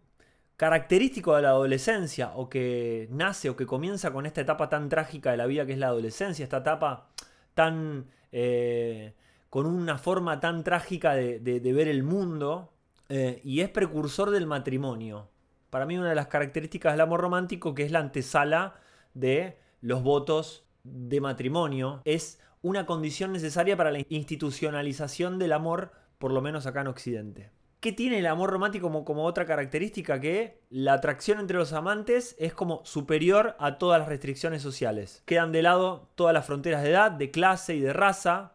característico 0.56 1.34
de 1.36 1.42
la 1.42 1.50
adolescencia 1.50 2.32
o 2.34 2.48
que 2.48 3.08
nace 3.10 3.50
o 3.50 3.56
que 3.56 3.66
comienza 3.66 4.12
con 4.12 4.26
esta 4.26 4.40
etapa 4.40 4.68
tan 4.68 4.88
trágica 4.88 5.30
de 5.30 5.36
la 5.36 5.46
vida 5.46 5.66
que 5.66 5.72
es 5.72 5.78
la 5.78 5.88
adolescencia, 5.88 6.44
esta 6.44 6.58
etapa 6.58 7.08
tan... 7.54 8.06
eh, 8.32 9.14
con 9.54 9.66
una 9.66 9.98
forma 9.98 10.40
tan 10.40 10.64
trágica 10.64 11.14
de, 11.14 11.38
ver 11.72 11.86
el 11.86 12.02
mundo 12.02 12.72
eh, 13.08 13.40
y 13.44 13.60
es 13.60 13.68
precursor 13.68 14.32
del 14.32 14.48
matrimonio. 14.48 15.28
Para 15.70 15.86
mí 15.86 15.96
una 15.96 16.08
de 16.08 16.16
las 16.16 16.26
características 16.26 16.94
del 16.94 17.02
amor 17.02 17.20
romántico, 17.20 17.72
que 17.72 17.84
es 17.84 17.92
la 17.92 18.00
antesala 18.00 18.74
de 19.14 19.56
los 19.80 20.02
votos 20.02 20.64
de 20.82 21.20
matrimonio, 21.20 22.02
es 22.04 22.40
una 22.62 22.84
condición 22.84 23.32
necesaria 23.32 23.76
para 23.76 23.92
la 23.92 24.00
institucionalización 24.08 25.38
del 25.38 25.52
amor, 25.52 25.92
por 26.18 26.32
lo 26.32 26.40
menos 26.40 26.66
acá 26.66 26.80
en 26.80 26.88
Occidente. 26.88 27.52
¿Qué 27.84 27.92
tiene 27.92 28.18
el 28.20 28.26
amor 28.26 28.48
romántico 28.48 28.90
como, 29.04 29.24
otra 29.26 29.44
característica? 29.44 30.18
Que 30.18 30.58
la 30.70 30.94
atracción 30.94 31.38
entre 31.38 31.58
los 31.58 31.74
amantes 31.74 32.34
es 32.38 32.54
como 32.54 32.80
superior 32.86 33.56
a 33.58 33.76
todas 33.76 33.98
las 34.00 34.08
restricciones 34.08 34.62
sociales. 34.62 35.22
Quedan 35.26 35.52
de 35.52 35.60
lado 35.60 36.08
todas 36.14 36.32
las 36.32 36.46
fronteras 36.46 36.82
de 36.82 36.88
edad, 36.92 37.10
de 37.12 37.30
clase 37.30 37.74
y 37.74 37.80
de 37.80 37.92
raza, 37.92 38.54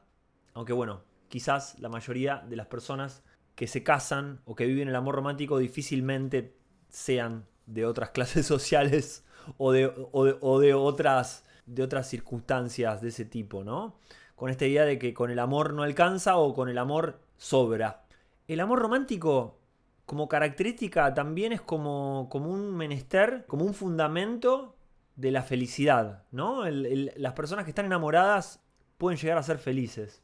aunque 0.56 0.74
bueno, 0.74 1.04
quizás 1.28 1.78
la 1.78 1.90
mayoría 1.90 2.44
de 2.50 2.56
las 2.56 2.66
personas 2.66 3.22
que 3.54 3.68
se 3.68 3.84
casan 3.84 4.42
o 4.46 4.56
que 4.56 4.66
viven 4.66 4.88
el 4.88 4.96
amor 4.96 5.14
romántico 5.14 5.60
difícilmente 5.60 6.56
sean 6.90 7.46
de 7.68 7.86
otras 7.86 8.10
clases 8.16 8.48
sociales 8.48 9.24
o 9.60 9.72
de- 9.72 9.94
o 10.12 10.60
de 10.60 10.74
otras, 10.74 11.46
de 11.68 11.84
otras 11.84 12.08
circunstancias 12.10 13.00
de 13.00 13.10
ese 13.10 13.26
tipo, 13.26 13.64
¿no? 13.64 14.00
Con 14.36 14.50
esta 14.50 14.66
idea 14.66 14.86
de 14.86 14.98
que 14.98 15.14
con 15.14 15.30
el 15.30 15.38
amor 15.38 15.76
no 15.76 15.84
alcanza 15.84 16.38
o 16.38 16.56
con 16.56 16.68
el 16.68 16.80
amor 16.80 17.20
sobra. 17.38 18.06
El 18.50 18.62
amor 18.62 18.80
romántico, 18.80 19.60
como 20.08 20.28
característica, 20.28 21.14
también 21.14 21.54
es 21.54 21.62
como, 21.62 22.30
como 22.32 22.50
un 22.50 22.76
menester, 22.76 23.46
como 23.46 23.64
un 23.64 23.76
fundamento 23.76 24.76
de 25.16 25.30
la 25.30 25.44
felicidad, 25.44 26.24
¿no? 26.32 26.64
Las 26.68 27.34
personas 27.34 27.64
que 27.64 27.70
están 27.70 27.86
enamoradas 27.86 28.60
pueden 28.98 29.20
llegar 29.20 29.38
a 29.38 29.44
ser 29.44 29.60
felices. 29.60 30.24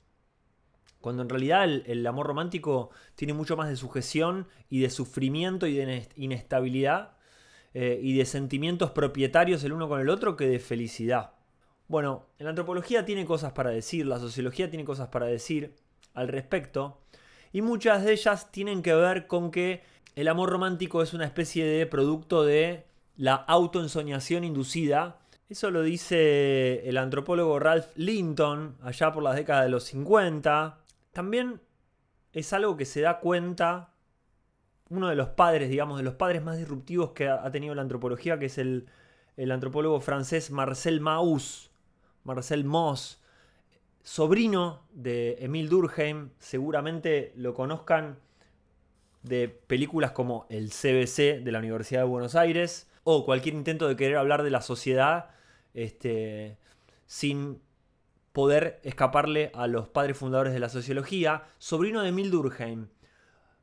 Cuando 1.02 1.22
en 1.22 1.30
realidad 1.30 1.66
el, 1.66 2.08
amor 2.08 2.26
romántico 2.26 2.90
tiene 3.14 3.34
mucho 3.34 3.56
más 3.58 3.70
de 3.70 3.76
sujeción 3.76 4.48
y 4.72 4.80
de 4.80 4.90
sufrimiento 4.90 5.68
y 5.68 5.76
de 5.76 5.84
ines- 5.84 6.10
inestabilidad 6.16 7.18
eh, 7.76 8.00
y 8.02 8.18
de 8.18 8.26
sentimientos 8.26 8.90
propietarios 8.90 9.64
el 9.64 9.72
uno 9.72 9.88
con 9.88 10.02
el 10.02 10.10
otro 10.10 10.36
que 10.36 10.48
de 10.48 10.58
felicidad. 10.58 11.34
Bueno, 11.88 12.26
la 12.40 12.50
antropología 12.50 13.06
tiene 13.06 13.24
cosas 13.28 13.54
para 13.54 13.70
decir, 13.70 14.08
la 14.08 14.18
sociología 14.18 14.72
tiene 14.72 14.84
cosas 14.84 15.10
para 15.10 15.28
decir 15.28 15.76
al 16.16 16.28
respecto 16.30 17.05
y 17.56 17.62
muchas 17.62 18.04
de 18.04 18.12
ellas 18.12 18.52
tienen 18.52 18.82
que 18.82 18.94
ver 18.94 19.28
con 19.28 19.50
que 19.50 19.82
el 20.18 20.28
amor 20.28 20.50
romántico 20.50 21.02
es 21.02 21.14
una 21.14 21.24
especie 21.24 21.64
de 21.64 21.86
producto 21.86 22.44
de 22.44 22.84
la 23.16 23.34
autoensoñación 23.36 24.44
inducida. 24.44 25.20
Eso 25.48 25.72
lo 25.72 25.82
dice 25.82 26.86
el 26.86 26.98
antropólogo 26.98 27.58
Ralph 27.58 27.96
Linton 27.96 28.76
allá 28.82 29.14
por 29.14 29.24
las 29.24 29.38
décadas 29.38 29.64
de 29.64 29.70
los 29.70 29.86
50. 29.86 30.80
También 31.14 31.62
es 32.34 32.52
algo 32.52 32.76
que 32.76 32.84
se 32.84 33.00
da 33.00 33.22
cuenta 33.22 33.94
uno 34.90 35.08
de 35.08 35.16
los 35.16 35.30
padres, 35.30 35.70
digamos, 35.70 35.98
de 35.98 36.04
los 36.04 36.16
padres 36.16 36.44
más 36.44 36.58
disruptivos 36.58 37.12
que 37.12 37.30
ha, 37.30 37.50
tenido 37.52 37.74
la 37.74 37.84
antropología, 37.84 38.38
que 38.38 38.48
es 38.48 38.58
el, 38.58 38.88
el 39.38 39.50
antropólogo 39.54 40.02
francés 40.02 40.52
Marcel 40.52 41.00
Mauss, 41.00 41.72
Marcel 42.26 42.66
Mauss, 42.66 43.22
sobrino 44.06 44.84
de 44.94 45.36
Emile 45.40 45.68
Durkheim, 45.68 46.30
seguramente 46.38 47.34
lo 47.36 47.56
conozcan 47.56 48.20
de 49.24 49.50
películas 49.50 50.12
como 50.12 50.46
El 50.48 50.70
CBC 50.70 51.44
de 51.44 51.52
la 51.52 51.58
Universidad 51.58 52.02
de 52.02 52.08
Buenos 52.08 52.36
Aires 52.36 52.88
o 53.04 53.26
cualquier 53.26 53.56
intento 53.56 53.88
de 53.88 53.96
querer 53.96 54.18
hablar 54.18 54.44
de 54.44 54.52
la 54.52 54.62
sociedad 54.62 55.32
este, 55.74 56.60
sin 57.08 57.60
poder 58.32 58.80
escaparle 58.84 59.52
a 59.56 59.66
los 59.66 59.88
padres 59.90 60.18
fundadores 60.18 60.54
de 60.54 60.60
la 60.60 60.70
sociología, 60.70 61.46
sobrino 61.58 62.04
de 62.04 62.10
Emil 62.10 62.30
Durkheim. 62.30 62.90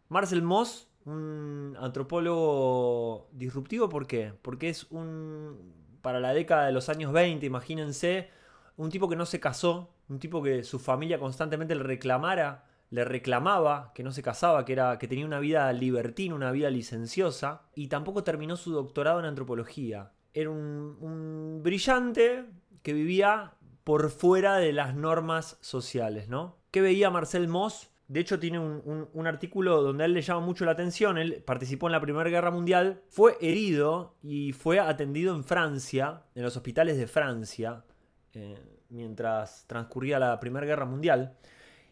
Marcel 0.08 0.42
Moss, 0.42 0.88
un 1.04 1.76
antropólogo 1.78 3.28
disruptivo, 3.30 3.88
¿por 3.88 4.08
qué? 4.08 4.32
Porque 4.42 4.70
es 4.70 4.90
un, 4.90 5.72
para 6.02 6.18
la 6.18 6.34
década 6.34 6.66
de 6.66 6.72
los 6.72 6.88
años 6.88 7.12
20, 7.12 7.46
imagínense, 7.46 8.28
un 8.76 8.90
tipo 8.90 9.08
que 9.08 9.16
no 9.16 9.24
se 9.24 9.38
casó, 9.38 9.91
un 10.08 10.18
tipo 10.18 10.42
que 10.42 10.64
su 10.64 10.78
familia 10.78 11.18
constantemente 11.18 11.74
le 11.74 11.82
reclamara 11.82 12.64
le 12.92 13.06
reclamaba 13.06 13.90
que 13.94 14.02
no 14.02 14.12
se 14.12 14.22
casaba, 14.22 14.66
que, 14.66 14.74
era, 14.74 14.98
que 14.98 15.08
tenía 15.08 15.24
una 15.24 15.40
vida 15.40 15.72
libertina, 15.72 16.34
una 16.34 16.52
vida 16.52 16.68
licenciosa, 16.68 17.62
y 17.74 17.88
tampoco 17.88 18.22
terminó 18.22 18.54
su 18.54 18.70
doctorado 18.70 19.18
en 19.18 19.24
antropología. 19.24 20.12
Era 20.34 20.50
un, 20.50 21.60
brillante 21.62 22.44
que 22.82 22.92
vivía 22.92 23.54
por 23.82 24.10
fuera 24.10 24.58
de 24.58 24.74
las 24.74 24.94
normas 24.94 25.56
sociales, 25.62 26.28
¿no? 26.28 26.58
¿Qué 26.70 26.82
veía 26.82 27.08
Marcel 27.08 27.48
Moss? 27.48 27.90
De 28.08 28.20
hecho, 28.20 28.38
tiene 28.38 28.58
un, 28.58 29.08
un, 29.10 29.26
artículo 29.26 29.80
donde 29.80 30.04
a 30.04 30.06
él 30.06 30.12
le 30.12 30.20
llama 30.20 30.40
mucho 30.40 30.66
la 30.66 30.72
atención. 30.72 31.16
Él 31.16 31.42
participó 31.46 31.86
en 31.86 31.92
la 31.92 32.00
Primera 32.00 32.28
Guerra 32.28 32.50
Mundial, 32.50 33.00
fue 33.08 33.38
herido 33.40 34.16
y 34.22 34.52
fue 34.52 34.78
atendido 34.78 35.34
en 35.34 35.44
Francia, 35.44 36.24
en 36.34 36.42
los 36.42 36.58
hospitales 36.58 36.98
de 36.98 37.06
Francia, 37.06 37.86
eh, 38.34 38.81
mientras 38.92 39.64
transcurría 39.66 40.18
la 40.18 40.38
Primera 40.38 40.66
Guerra 40.66 40.84
Mundial. 40.84 41.36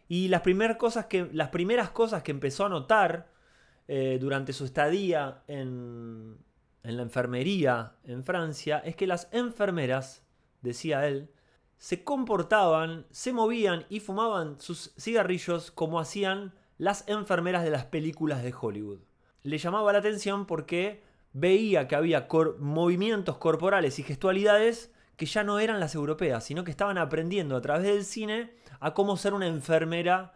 Y 0.09 0.28
las, 0.28 0.42
primeras 0.42 0.76
cosas 0.76 1.07
que, 1.07 1.28
las 1.33 1.49
primeras 1.49 1.90
cosas 1.90 2.23
que 2.23 2.30
empezó 2.30 2.66
a 2.66 2.69
notar 2.69 3.30
eh, 3.88 4.19
durante 4.21 4.52
su 4.52 4.64
estadía 4.64 5.42
en, 5.49 6.37
en 6.83 6.97
la 6.97 7.02
enfermería 7.02 7.95
en 8.04 8.25
Francia 8.25 8.78
es 8.85 8.97
que 8.97 9.07
las 9.07 9.28
enfermeras, 9.33 10.25
decía 10.62 11.07
él, 11.07 11.30
se 11.78 12.04
comportaban, 12.04 13.07
se 13.11 13.33
movían 13.33 13.87
y 13.88 14.00
fumaban 14.00 14.61
sus 14.61 14.92
cigarrillos 14.99 15.71
como 15.71 15.99
hacían 15.99 16.52
las 16.76 17.09
enfermeras 17.09 17.64
de 17.64 17.71
las 17.71 17.87
películas 17.87 18.42
de 18.42 18.54
Hollywood. 18.59 19.00
Le 19.42 19.59
llamaba 19.59 19.92
la 19.92 20.00
atención 20.00 20.47
porque 20.47 21.02
veía 21.33 21.88
que 21.88 21.97
había 21.97 22.28
movimientos 22.59 23.38
corporales 23.38 23.99
y 23.99 24.02
gestualidades 24.02 24.92
que 25.20 25.26
ya 25.26 25.44
no 25.44 25.58
eran 25.58 25.80
las 25.80 25.94
europeas, 25.94 26.44
sino 26.44 26.64
que 26.64 26.70
estaban 26.70 26.96
aprendiendo 26.96 27.54
a 27.54 27.60
través 27.60 27.82
del 27.82 28.06
cine 28.06 28.54
a 28.80 28.94
cómo 28.94 29.18
ser 29.18 29.34
una 29.34 29.48
enfermera 29.48 30.32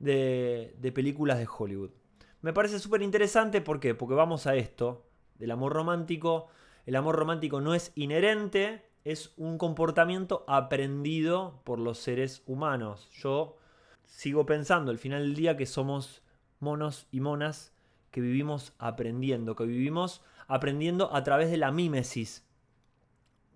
de, 0.00 0.74
películas 0.92 1.38
de 1.38 1.46
Hollywood. 1.46 1.92
Me 2.40 2.52
parece 2.52 2.80
súper 2.80 3.02
interesante, 3.02 3.60
¿por 3.60 3.78
qué? 3.78 3.94
Porque 3.94 4.16
vamos 4.16 4.48
a 4.48 4.56
esto, 4.56 5.06
del 5.36 5.52
amor 5.52 5.72
romántico. 5.72 6.48
El 6.84 6.96
amor 6.96 7.14
romántico 7.14 7.60
no 7.60 7.74
es 7.74 7.92
inherente, 7.94 8.84
es 9.04 9.32
un 9.36 9.56
comportamiento 9.56 10.44
aprendido 10.48 11.60
por 11.62 11.78
los 11.78 11.98
seres 11.98 12.42
humanos. 12.44 13.08
Yo 13.12 13.56
sigo 14.04 14.46
pensando 14.46 14.90
al 14.90 14.98
final 14.98 15.22
del 15.22 15.36
día 15.36 15.56
que 15.56 15.66
somos 15.66 16.24
monos 16.58 17.06
y 17.12 17.20
monas 17.20 17.72
que 18.10 18.20
vivimos 18.20 18.72
aprendiendo, 18.80 19.54
que 19.54 19.64
vivimos 19.64 20.22
aprendiendo 20.48 21.14
a 21.14 21.22
través 21.22 21.52
de 21.52 21.56
la 21.56 21.70
mímesis. 21.70 22.44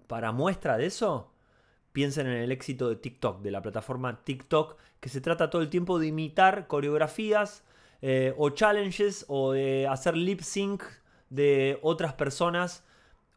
Para 0.09 0.33
muestra 0.33 0.77
de 0.77 0.87
eso, 0.87 1.31
Piensen 1.93 2.27
en 2.29 2.35
el 2.35 2.53
éxito 2.53 2.89
de 2.89 2.95
TikTok, 2.95 3.41
de 3.41 3.51
la 3.51 3.61
plataforma 3.61 4.23
TikTok, 4.23 4.77
que 5.01 5.09
se 5.09 5.21
trata 5.21 5.51
todo 5.51 5.63
el 5.63 5.69
tiempo 5.69 5.99
de 5.99 6.07
imitar 6.07 6.69
coreografías 6.69 7.65
eh, 8.03 8.35
o 8.37 8.51
challenges 8.51 9.25
o 9.27 9.51
de 9.51 9.89
hacer 9.89 10.17
lip 10.17 10.41
sync 10.43 10.85
de 11.29 11.79
otras 11.83 12.13
personas 12.13 12.85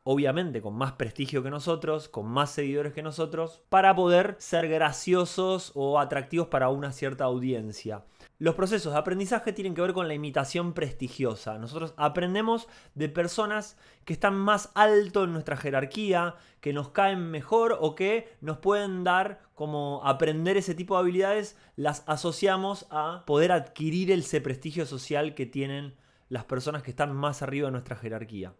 obviamente 0.04 0.62
con 0.62 0.76
más 0.76 0.92
prestigio 0.94 1.44
que 1.44 1.50
nosotros, 1.50 2.10
con 2.10 2.28
más 2.28 2.52
seguidores 2.52 2.94
que 2.94 3.04
nosotros, 3.04 3.62
para 3.70 3.96
poder 3.96 4.36
ser 4.40 4.68
graciosos 4.68 5.72
o 5.76 6.00
atractivos 6.00 6.48
para 6.48 6.70
una 6.70 6.92
cierta 6.92 7.24
audiencia. 7.24 8.04
Los 8.42 8.56
procesos 8.56 8.94
de 8.94 8.98
aprendizaje 8.98 9.54
tienen 9.54 9.76
que 9.76 9.84
ver 9.84 9.94
con 9.94 10.08
la 10.08 10.16
imitación 10.16 10.74
prestigiosa. 10.74 11.60
Nosotros 11.60 11.94
aprendemos 11.96 12.68
de 12.96 13.08
personas 13.08 13.78
que 14.04 14.14
están 14.14 14.34
más 14.34 14.72
alto 14.74 15.26
en 15.26 15.34
nuestra 15.34 15.58
jerarquía, 15.58 16.34
que 16.60 16.74
nos 16.74 16.90
caen 16.90 17.30
mejor 17.30 17.78
o 17.80 17.94
que 17.94 18.34
nos 18.42 18.58
pueden 18.58 19.04
dar 19.04 19.42
como 19.54 20.02
aprender 20.04 20.58
ese 20.58 20.74
tipo 20.74 20.96
de 20.96 21.02
habilidades, 21.02 21.56
las 21.76 22.04
asociamos 22.08 22.88
a 22.90 23.26
poder 23.28 23.52
adquirir 23.52 24.10
ese 24.10 24.42
prestigio 24.42 24.88
social 24.88 25.36
que 25.36 25.46
tienen 25.46 25.94
las 26.28 26.46
personas 26.46 26.82
que 26.82 26.90
están 26.90 27.16
más 27.16 27.44
arriba 27.44 27.68
de 27.68 27.74
nuestra 27.74 27.96
jerarquía. 27.96 28.56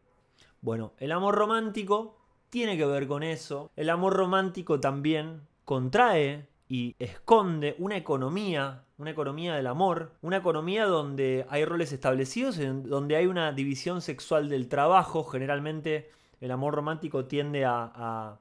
Bueno, 0.62 0.94
el 1.00 1.12
amor 1.12 1.34
romántico 1.34 2.20
tiene 2.52 2.78
que 2.78 2.86
ver 2.86 3.08
con 3.08 3.24
eso. 3.24 3.72
El 3.76 3.90
amor 3.90 4.14
romántico 4.14 4.80
también 4.80 5.42
contrae 5.66 6.51
y 6.72 6.96
esconde 7.00 7.76
una 7.80 7.98
economía, 7.98 8.86
una 8.98 9.12
economía 9.12 9.56
del 9.56 9.68
amor, 9.68 10.14
una 10.22 10.38
economía 10.38 10.86
donde 10.86 11.46
hay 11.50 11.66
roles 11.66 11.92
establecidos, 11.92 12.58
donde 12.86 13.18
hay 13.18 13.28
una 13.28 13.52
división 13.52 14.02
sexual 14.02 14.48
del 14.48 14.70
trabajo. 14.70 15.26
Generalmente 15.26 16.12
el 16.40 16.50
amor 16.50 16.74
romántico 16.74 17.26
tiende 17.26 17.66
a, 17.66 17.92
a 17.94 18.40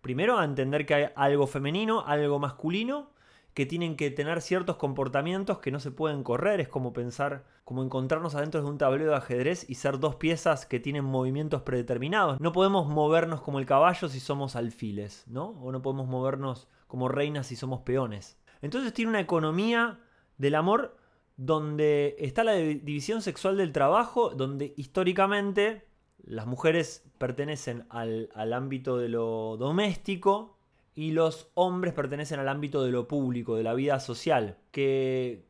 primero 0.00 0.38
a 0.38 0.46
entender 0.46 0.86
que 0.86 0.94
hay 0.94 1.06
algo 1.16 1.46
femenino, 1.46 2.02
algo 2.06 2.38
masculino, 2.38 3.10
que 3.52 3.66
tienen 3.66 3.96
que 3.96 4.10
tener 4.10 4.40
ciertos 4.40 4.76
comportamientos 4.76 5.58
que 5.58 5.70
no 5.70 5.78
se 5.78 5.90
pueden 5.90 6.22
correr. 6.22 6.60
Es 6.62 6.68
como 6.68 6.94
pensar, 6.94 7.44
como 7.64 7.82
encontrarnos 7.82 8.34
adentro 8.34 8.62
de 8.62 8.70
un 8.70 8.78
tablero 8.78 9.10
de 9.10 9.16
ajedrez 9.18 9.68
y 9.68 9.74
ser 9.74 9.98
dos 9.98 10.16
piezas 10.16 10.64
que 10.64 10.80
tienen 10.80 11.04
movimientos 11.04 11.60
predeterminados. 11.60 12.40
No 12.40 12.52
podemos 12.52 12.88
movernos 12.88 13.42
como 13.42 13.58
el 13.58 13.66
caballo 13.66 14.08
si 14.08 14.18
somos 14.18 14.56
alfiles, 14.56 15.24
¿no? 15.26 15.48
O 15.60 15.72
no 15.72 15.82
podemos 15.82 16.06
movernos 16.06 16.68
como 16.86 17.08
reinas 17.08 17.46
si 17.46 17.56
somos 17.56 17.80
peones. 17.82 18.38
Entonces 18.62 18.92
tiene 18.92 19.10
una 19.10 19.20
economía 19.20 20.00
del 20.38 20.54
amor 20.54 20.96
donde 21.36 22.16
está 22.18 22.44
la 22.44 22.54
división 22.54 23.22
sexual 23.22 23.56
del 23.56 23.72
trabajo, 23.72 24.30
donde 24.30 24.72
históricamente 24.76 25.86
las 26.24 26.46
mujeres 26.46 27.04
pertenecen 27.18 27.86
al, 27.90 28.30
al 28.34 28.52
ámbito 28.52 28.96
de 28.96 29.08
lo 29.08 29.56
doméstico, 29.58 30.56
y 30.96 31.12
los 31.12 31.50
hombres 31.52 31.92
pertenecen 31.92 32.40
al 32.40 32.48
ámbito 32.48 32.82
de 32.82 32.90
lo 32.90 33.06
público, 33.06 33.54
de 33.54 33.62
la 33.62 33.74
vida 33.74 34.00
social. 34.00 34.56
¿Qué, 34.72 35.44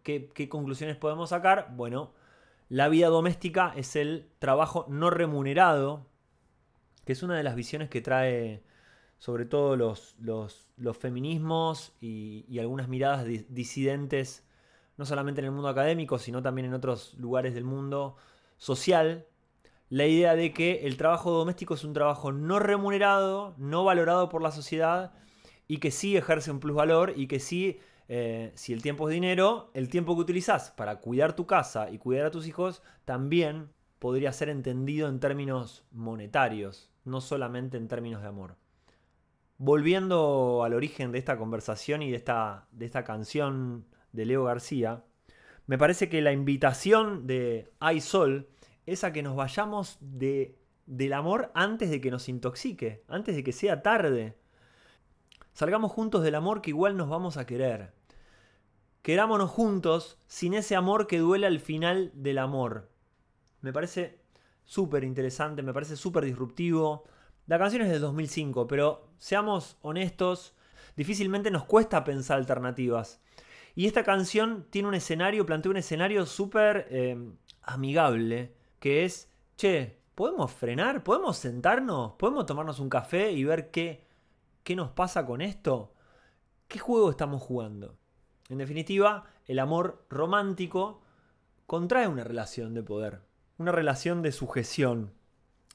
conclusiones 0.50 0.96
podemos 0.96 1.30
sacar? 1.30 1.72
Bueno, 1.76 2.12
la 2.68 2.88
vida 2.88 3.06
doméstica 3.06 3.72
es 3.76 3.94
el 3.94 4.28
trabajo 4.40 4.86
no 4.88 5.08
remunerado, 5.08 6.04
que 7.04 7.12
es 7.12 7.22
una 7.22 7.36
de 7.36 7.44
las 7.44 7.54
visiones 7.54 7.88
que 7.88 8.00
trae 8.00 8.64
sobre 9.18 9.46
todo 9.46 9.76
los, 9.76 10.16
los, 10.18 10.96
feminismos 10.98 11.92
y, 12.00 12.58
algunas 12.58 12.88
miradas 12.88 13.26
disidentes, 13.48 14.44
no 14.96 15.04
solamente 15.04 15.40
en 15.40 15.46
el 15.46 15.52
mundo 15.52 15.68
académico, 15.68 16.18
sino 16.18 16.42
también 16.42 16.66
en 16.66 16.74
otros 16.74 17.14
lugares 17.14 17.54
del 17.54 17.64
mundo 17.64 18.16
social. 18.56 19.26
La 19.88 20.06
idea 20.06 20.34
de 20.34 20.52
que 20.52 20.86
el 20.86 20.96
trabajo 20.96 21.30
doméstico 21.30 21.74
es 21.74 21.84
un 21.84 21.92
trabajo 21.92 22.32
no 22.32 22.58
remunerado, 22.58 23.54
no 23.58 23.84
valorado 23.84 24.28
por 24.28 24.42
la 24.42 24.50
sociedad, 24.50 25.12
y 25.68 25.78
que 25.78 25.90
sí 25.90 26.16
ejerce 26.16 26.50
un 26.50 26.60
plusvalor 26.60 27.12
y 27.16 27.26
que 27.26 27.40
sí, 27.40 27.80
eh, 28.08 28.52
si 28.54 28.72
el 28.72 28.82
tiempo 28.82 29.08
es 29.08 29.14
dinero, 29.14 29.70
el 29.74 29.88
tiempo 29.88 30.14
que 30.14 30.22
utilizas 30.22 30.70
para 30.70 31.00
cuidar 31.00 31.34
tu 31.34 31.46
casa 31.46 31.90
y 31.90 31.98
cuidar 31.98 32.26
a 32.26 32.30
tus 32.30 32.46
hijos 32.46 32.82
también 33.04 33.70
podría 33.98 34.32
ser 34.32 34.48
entendido 34.48 35.08
en 35.08 35.20
términos 35.20 35.84
monetarios, 35.90 36.90
no 37.04 37.20
solamente 37.20 37.76
en 37.76 37.88
términos 37.88 38.22
de 38.22 38.28
amor. 38.28 38.56
Volviendo 39.58 40.62
al 40.64 40.74
origen 40.74 41.12
de 41.12 41.18
esta 41.18 41.38
conversación 41.38 42.02
y 42.02 42.10
de 42.10 42.16
esta, 42.16 42.68
de 42.72 42.84
esta 42.84 43.04
canción 43.04 43.86
de 44.12 44.26
Leo 44.26 44.44
García, 44.44 45.04
me 45.66 45.78
parece 45.78 46.08
que 46.08 46.20
la 46.20 46.32
invitación 46.32 47.26
de 47.26 47.72
Hay 47.80 48.00
Sol 48.00 48.48
es 48.86 49.02
a 49.02 49.12
que 49.12 49.22
nos 49.22 49.34
vayamos 49.34 49.98
de, 50.00 50.58
del 50.86 51.12
amor 51.12 51.50
antes 51.54 51.90
de 51.90 52.00
que 52.00 52.10
nos 52.10 52.28
intoxique, 52.28 53.02
antes 53.08 53.34
de 53.34 53.42
que 53.42 53.52
sea 53.52 53.82
tarde. 53.82 54.36
Salgamos 55.52 55.90
juntos 55.90 56.22
del 56.22 56.34
amor 56.34 56.62
que 56.62 56.70
igual 56.70 56.96
nos 56.96 57.08
vamos 57.08 57.36
a 57.36 57.46
querer. 57.46 57.92
Querámonos 59.02 59.50
juntos 59.50 60.18
sin 60.26 60.54
ese 60.54 60.76
amor 60.76 61.06
que 61.06 61.18
duele 61.18 61.46
al 61.46 61.60
final 61.60 62.12
del 62.14 62.38
amor. 62.38 62.90
Me 63.60 63.72
parece 63.72 64.20
súper 64.64 65.04
interesante, 65.04 65.62
me 65.62 65.72
parece 65.72 65.96
súper 65.96 66.24
disruptivo. 66.24 67.04
La 67.46 67.58
canción 67.58 67.82
es 67.82 67.90
del 67.90 68.00
2005, 68.00 68.66
pero 68.66 69.08
seamos 69.18 69.76
honestos, 69.82 70.54
difícilmente 70.96 71.50
nos 71.50 71.64
cuesta 71.64 72.02
pensar 72.02 72.38
alternativas. 72.38 73.20
Y 73.76 73.86
esta 73.86 74.02
canción 74.02 74.66
tiene 74.70 74.88
un 74.88 74.94
escenario, 74.94 75.46
plantea 75.46 75.70
un 75.70 75.76
escenario 75.76 76.26
súper 76.26 76.88
eh, 76.90 77.16
amigable, 77.62 78.54
que 78.80 79.04
es, 79.04 79.30
che, 79.56 80.00
¿podemos 80.16 80.50
frenar? 80.50 81.04
¿Podemos 81.04 81.36
sentarnos? 81.36 82.14
¿Podemos 82.14 82.46
tomarnos 82.46 82.80
un 82.80 82.88
café 82.88 83.30
y 83.30 83.44
ver 83.44 83.70
qué, 83.70 84.04
qué 84.64 84.74
nos 84.74 84.90
pasa 84.90 85.24
con 85.24 85.40
esto? 85.40 85.94
¿Qué 86.66 86.80
juego 86.80 87.10
estamos 87.10 87.42
jugando? 87.42 87.96
En 88.48 88.58
definitiva, 88.58 89.24
el 89.44 89.60
amor 89.60 90.04
romántico 90.10 91.02
contrae 91.66 92.08
una 92.08 92.24
relación 92.24 92.74
de 92.74 92.82
poder, 92.82 93.20
una 93.58 93.70
relación 93.70 94.22
de 94.22 94.32
sujeción. 94.32 95.12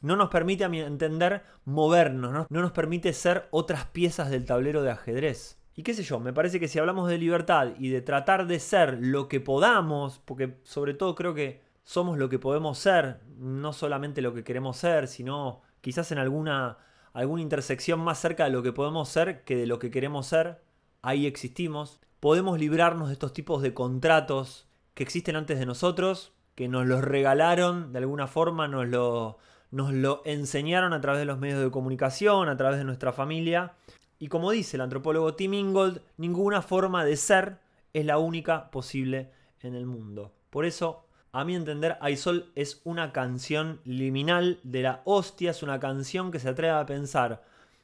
No 0.01 0.15
nos 0.15 0.29
permite, 0.29 0.63
a 0.63 0.69
mi 0.69 0.81
entender, 0.81 1.43
movernos, 1.65 2.33
¿no? 2.33 2.47
no 2.49 2.61
nos 2.61 2.71
permite 2.71 3.13
ser 3.13 3.47
otras 3.51 3.85
piezas 3.85 4.29
del 4.29 4.45
tablero 4.45 4.81
de 4.83 4.91
ajedrez. 4.91 5.59
Y 5.75 5.83
qué 5.83 5.93
sé 5.93 6.03
yo, 6.03 6.19
me 6.19 6.33
parece 6.33 6.59
que 6.59 6.67
si 6.67 6.79
hablamos 6.79 7.07
de 7.07 7.17
libertad 7.17 7.69
y 7.79 7.89
de 7.89 8.01
tratar 8.01 8.45
de 8.45 8.59
ser 8.59 8.97
lo 9.01 9.27
que 9.27 9.39
podamos, 9.39 10.19
porque 10.25 10.57
sobre 10.63 10.93
todo 10.93 11.15
creo 11.15 11.33
que 11.33 11.61
somos 11.83 12.17
lo 12.17 12.29
que 12.29 12.39
podemos 12.39 12.77
ser, 12.77 13.21
no 13.37 13.73
solamente 13.73 14.21
lo 14.21 14.33
que 14.33 14.43
queremos 14.43 14.77
ser, 14.77 15.07
sino 15.07 15.61
quizás 15.81 16.11
en 16.11 16.17
alguna, 16.17 16.77
alguna 17.13 17.41
intersección 17.41 17.99
más 17.99 18.19
cerca 18.19 18.45
de 18.45 18.51
lo 18.51 18.63
que 18.63 18.73
podemos 18.73 19.09
ser 19.09 19.43
que 19.43 19.55
de 19.55 19.65
lo 19.65 19.79
que 19.79 19.91
queremos 19.91 20.27
ser, 20.27 20.61
ahí 21.01 21.25
existimos. 21.25 21.99
Podemos 22.19 22.59
librarnos 22.59 23.07
de 23.07 23.13
estos 23.13 23.33
tipos 23.33 23.61
de 23.61 23.73
contratos 23.73 24.67
que 24.93 25.03
existen 25.03 25.35
antes 25.35 25.57
de 25.57 25.65
nosotros, 25.65 26.33
que 26.55 26.67
nos 26.67 26.85
los 26.85 27.01
regalaron 27.01 27.93
de 27.93 27.99
alguna 27.99 28.27
forma, 28.27 28.67
nos 28.67 28.87
lo, 28.87 29.37
nos 29.71 29.93
lo 29.93 30.21
enseñaron 30.25 30.93
a 30.93 31.01
través 31.01 31.19
de 31.19 31.25
los 31.25 31.39
medios 31.39 31.61
de 31.61 31.71
comunicación, 31.71 32.49
a 32.49 32.57
través 32.57 32.77
de 32.77 32.83
nuestra 32.83 33.13
familia. 33.13 33.73
Y 34.19 34.27
como 34.27 34.51
dice 34.51 34.77
el 34.77 34.81
antropólogo 34.81 35.33
Tim 35.33 35.53
Ingold, 35.53 36.01
ninguna 36.17 36.61
forma 36.61 37.03
de 37.05 37.17
ser 37.17 37.57
es 37.93 38.05
la 38.05 38.17
única 38.17 38.69
posible 38.69 39.31
en 39.61 39.75
el 39.75 39.85
mundo. 39.85 40.33
Por 40.49 40.65
eso, 40.65 41.05
a 41.31 41.43
mi 41.43 41.55
entender, 41.55 41.97
Aisol 42.01 42.51
es 42.55 42.81
una 42.83 43.11
canción 43.13 43.79
liminal 43.85 44.59
de 44.63 44.81
la 44.81 45.01
hostia, 45.05 45.51
es 45.51 45.63
una 45.63 45.79
canción 45.79 46.31
que 46.31 46.39
se 46.39 46.49
atreve 46.49 46.73
a 46.73 46.85
pensar 46.85 47.43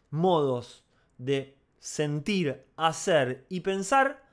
modos 0.09 0.83
de 1.17 1.57
sentir, 1.79 2.63
hacer 2.75 3.45
y 3.49 3.61
pensar 3.61 4.26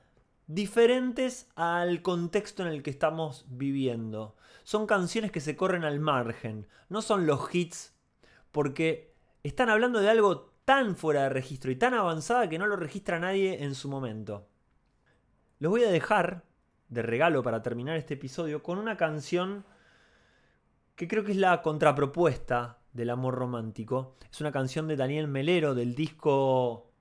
diferentes 0.47 1.49
al 1.55 2.01
contexto 2.01 2.63
en 2.63 2.69
el 2.69 2.83
que 2.83 2.89
estamos 2.89 3.45
viviendo. 3.49 4.35
Son 4.63 4.87
canciones 4.87 5.31
que 5.31 5.41
se 5.41 5.55
corren 5.55 5.83
al 5.83 5.99
margen, 5.99 6.67
no 6.89 7.01
son 7.01 7.25
los 7.25 7.53
hits, 7.53 7.93
porque 8.51 9.13
están 9.43 9.69
hablando 9.69 9.99
de 9.99 10.09
algo 10.09 10.53
tan 10.65 10.95
fuera 10.95 11.23
de 11.23 11.29
registro 11.29 11.71
y 11.71 11.75
tan 11.75 11.93
avanzada 11.93 12.49
que 12.49 12.57
no 12.57 12.65
lo 12.65 12.75
registra 12.75 13.19
nadie 13.19 13.63
en 13.63 13.75
su 13.75 13.89
momento. 13.89 14.47
Los 15.59 15.69
voy 15.69 15.83
a 15.83 15.91
dejar 15.91 16.43
de 16.89 17.01
regalo 17.01 17.43
para 17.43 17.61
terminar 17.61 17.97
este 17.97 18.15
episodio 18.15 18.63
con 18.63 18.77
una 18.77 18.97
canción 18.97 19.65
que 20.95 21.07
creo 21.07 21.23
que 21.23 21.31
es 21.31 21.37
la 21.37 21.61
contrapropuesta 21.61 22.79
del 22.93 23.09
amor 23.09 23.35
romántico. 23.35 24.15
Es 24.31 24.41
una 24.41 24.51
canción 24.51 24.87
de 24.87 24.95
Daniel 24.95 25.27
Melero 25.27 25.75
del 25.75 25.93
disco 25.93 26.91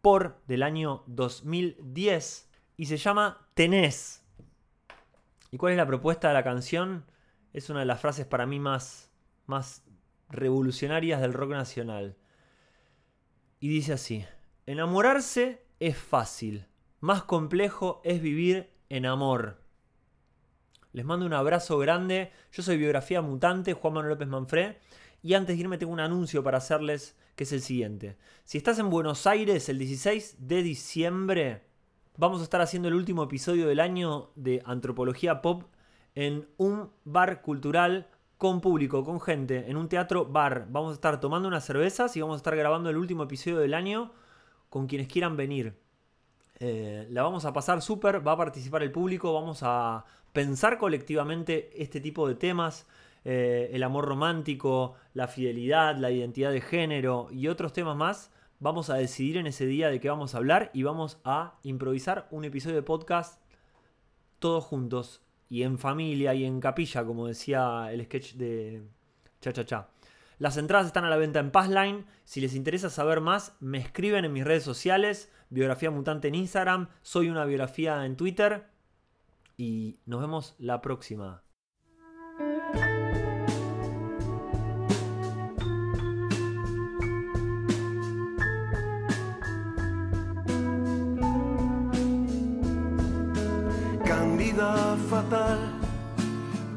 Por 0.00 0.40
del 0.46 0.62
año 0.62 1.02
2010 1.06 2.51
y 2.76 2.86
se 2.86 2.96
llama 2.96 3.48
Tenés. 3.54 4.24
¿Y 5.50 5.58
cuál 5.58 5.72
es 5.72 5.76
la 5.76 5.86
propuesta 5.86 6.28
de 6.28 6.34
la 6.34 6.44
canción? 6.44 7.04
Es 7.52 7.68
una 7.70 7.80
de 7.80 7.86
las 7.86 8.00
frases 8.00 8.26
para 8.26 8.46
mí 8.46 8.58
más, 8.58 9.10
más 9.46 9.82
revolucionarias 10.30 11.20
del 11.20 11.34
rock 11.34 11.50
nacional. 11.50 12.16
Y 13.60 13.68
dice 13.68 13.92
así, 13.92 14.24
enamorarse 14.66 15.64
es 15.78 15.96
fácil, 15.96 16.66
más 17.00 17.22
complejo 17.24 18.00
es 18.04 18.22
vivir 18.22 18.70
en 18.88 19.06
amor. 19.06 19.62
Les 20.92 21.04
mando 21.04 21.24
un 21.26 21.32
abrazo 21.32 21.78
grande, 21.78 22.32
yo 22.52 22.62
soy 22.62 22.76
Biografía 22.76 23.22
Mutante, 23.22 23.72
Juan 23.72 23.94
Manuel 23.94 24.14
López 24.14 24.28
Manfré, 24.28 24.78
y 25.22 25.34
antes 25.34 25.56
de 25.56 25.60
irme 25.60 25.78
tengo 25.78 25.92
un 25.92 26.00
anuncio 26.00 26.42
para 26.42 26.58
hacerles 26.58 27.16
que 27.36 27.44
es 27.44 27.52
el 27.52 27.62
siguiente. 27.62 28.16
Si 28.44 28.58
estás 28.58 28.78
en 28.78 28.90
Buenos 28.90 29.26
Aires 29.26 29.68
el 29.68 29.78
16 29.78 30.36
de 30.48 30.62
diciembre, 30.62 31.62
vamos 32.16 32.40
a 32.40 32.44
estar 32.44 32.60
haciendo 32.60 32.88
el 32.88 32.94
último 32.94 33.22
episodio 33.22 33.66
del 33.68 33.80
año 33.80 34.30
de 34.34 34.62
Antropología 34.64 35.40
Pop 35.40 35.64
en 36.14 36.48
un 36.58 36.90
bar 37.04 37.42
cultural 37.42 38.08
con 38.36 38.60
público, 38.60 39.04
con 39.04 39.20
gente, 39.20 39.70
en 39.70 39.76
un 39.76 39.88
teatro 39.88 40.26
bar. 40.26 40.66
Vamos 40.68 40.92
a 40.92 40.94
estar 40.94 41.20
tomando 41.20 41.48
unas 41.48 41.64
cervezas 41.64 42.16
y 42.16 42.20
vamos 42.20 42.34
a 42.34 42.36
estar 42.38 42.56
grabando 42.56 42.90
el 42.90 42.96
último 42.96 43.22
episodio 43.22 43.58
del 43.58 43.74
año 43.74 44.12
con 44.68 44.86
quienes 44.86 45.08
quieran 45.08 45.36
venir. 45.36 45.78
Eh, 46.58 47.06
la 47.10 47.22
vamos 47.22 47.44
a 47.44 47.52
pasar 47.52 47.82
súper, 47.82 48.26
va 48.26 48.32
a 48.32 48.36
participar 48.36 48.82
el 48.82 48.92
público, 48.92 49.32
vamos 49.32 49.60
a 49.62 50.04
pensar 50.32 50.78
colectivamente 50.78 51.70
este 51.82 52.00
tipo 52.00 52.28
de 52.28 52.34
temas, 52.34 52.86
eh, 53.24 53.70
el 53.72 53.82
amor 53.82 54.06
romántico, 54.06 54.94
la 55.14 55.28
fidelidad, 55.28 55.96
la 55.96 56.10
identidad 56.10 56.52
de 56.52 56.60
género 56.60 57.28
y 57.30 57.48
otros 57.48 57.72
temas 57.72 57.96
más 57.96 58.30
vamos 58.62 58.90
a 58.90 58.94
decidir 58.94 59.38
en 59.38 59.48
ese 59.48 59.66
día 59.66 59.90
de 59.90 59.98
qué 59.98 60.08
vamos 60.08 60.34
a 60.34 60.38
hablar 60.38 60.70
y 60.72 60.84
vamos 60.84 61.18
a 61.24 61.58
improvisar 61.64 62.28
un 62.30 62.44
episodio 62.44 62.76
de 62.76 62.82
podcast 62.82 63.42
todos 64.38 64.64
juntos 64.64 65.20
y 65.48 65.64
en 65.64 65.78
familia 65.78 66.32
y 66.32 66.44
en 66.44 66.60
capilla, 66.60 67.04
como 67.04 67.26
decía 67.26 67.88
el 67.90 68.04
sketch 68.04 68.34
de 68.34 68.84
Cha 69.40 69.52
Cha 69.52 69.64
Cha. 69.64 69.88
Las 70.38 70.56
entradas 70.58 70.86
están 70.86 71.04
a 71.04 71.10
la 71.10 71.16
venta 71.16 71.40
en 71.40 71.50
Passline. 71.50 72.06
Si 72.24 72.40
les 72.40 72.54
interesa 72.54 72.88
saber 72.88 73.20
más, 73.20 73.56
me 73.58 73.78
escriben 73.78 74.24
en 74.24 74.32
mis 74.32 74.44
redes 74.44 74.62
sociales. 74.62 75.32
Biografía 75.50 75.90
Mutante 75.90 76.28
en 76.28 76.36
Instagram. 76.36 76.88
Soy 77.02 77.30
una 77.30 77.44
biografía 77.44 78.06
en 78.06 78.16
Twitter. 78.16 78.68
Y 79.56 79.98
nos 80.06 80.20
vemos 80.20 80.54
la 80.58 80.80
próxima. 80.80 81.42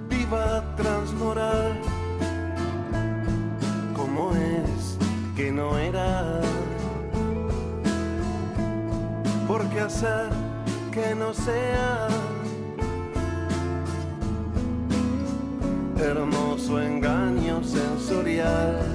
Viva 0.10 0.64
transmoral, 0.76 1.74
como 3.96 4.32
es 4.36 4.98
que 5.36 5.52
no 5.52 5.78
era. 5.78 6.42
¿Por 9.48 9.68
qué 9.70 9.82
hacer 9.82 10.30
que 10.92 11.16
no 11.16 11.34
sea? 11.34 12.08
Hermoso 15.98 16.82
engaño 16.82 17.64
sensorial, 17.64 18.95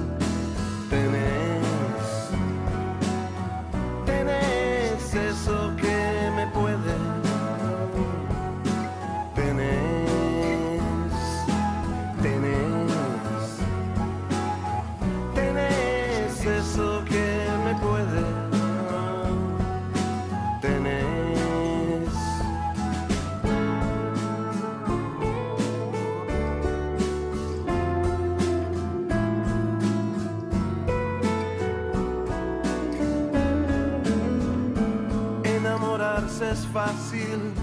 es 36.51 36.67
fácil, 36.67 37.53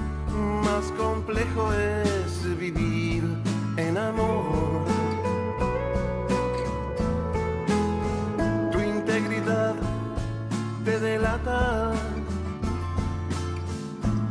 más 0.64 0.84
complejo 0.96 1.72
es 1.74 2.58
vivir 2.58 3.22
en 3.76 3.98
amor. 3.98 4.86
Tu 8.72 8.78
integridad 8.80 9.74
te 10.84 10.98
delata, 11.00 11.92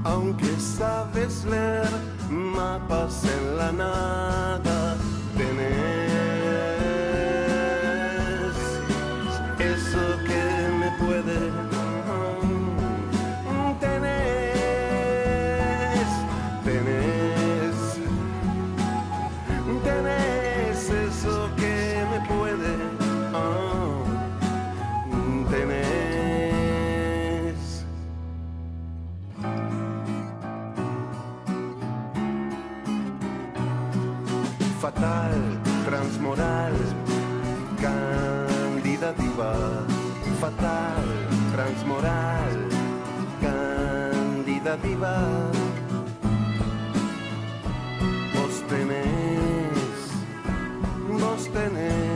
aunque 0.04 0.52
sabes 0.60 1.46
leer 1.46 1.90
mapas 2.30 3.24
en 3.26 3.58
la 3.58 3.72
nada. 3.72 4.57
Fatal, 34.88 35.36
transmoral, 35.84 36.74
candidativa, 37.82 39.52
fatal, 40.40 41.04
transmoral, 41.52 42.56
candidativa. 43.42 45.14
Vos 48.34 48.64
tenés, 48.70 49.98
vos 51.20 51.48
tenés 51.52 52.07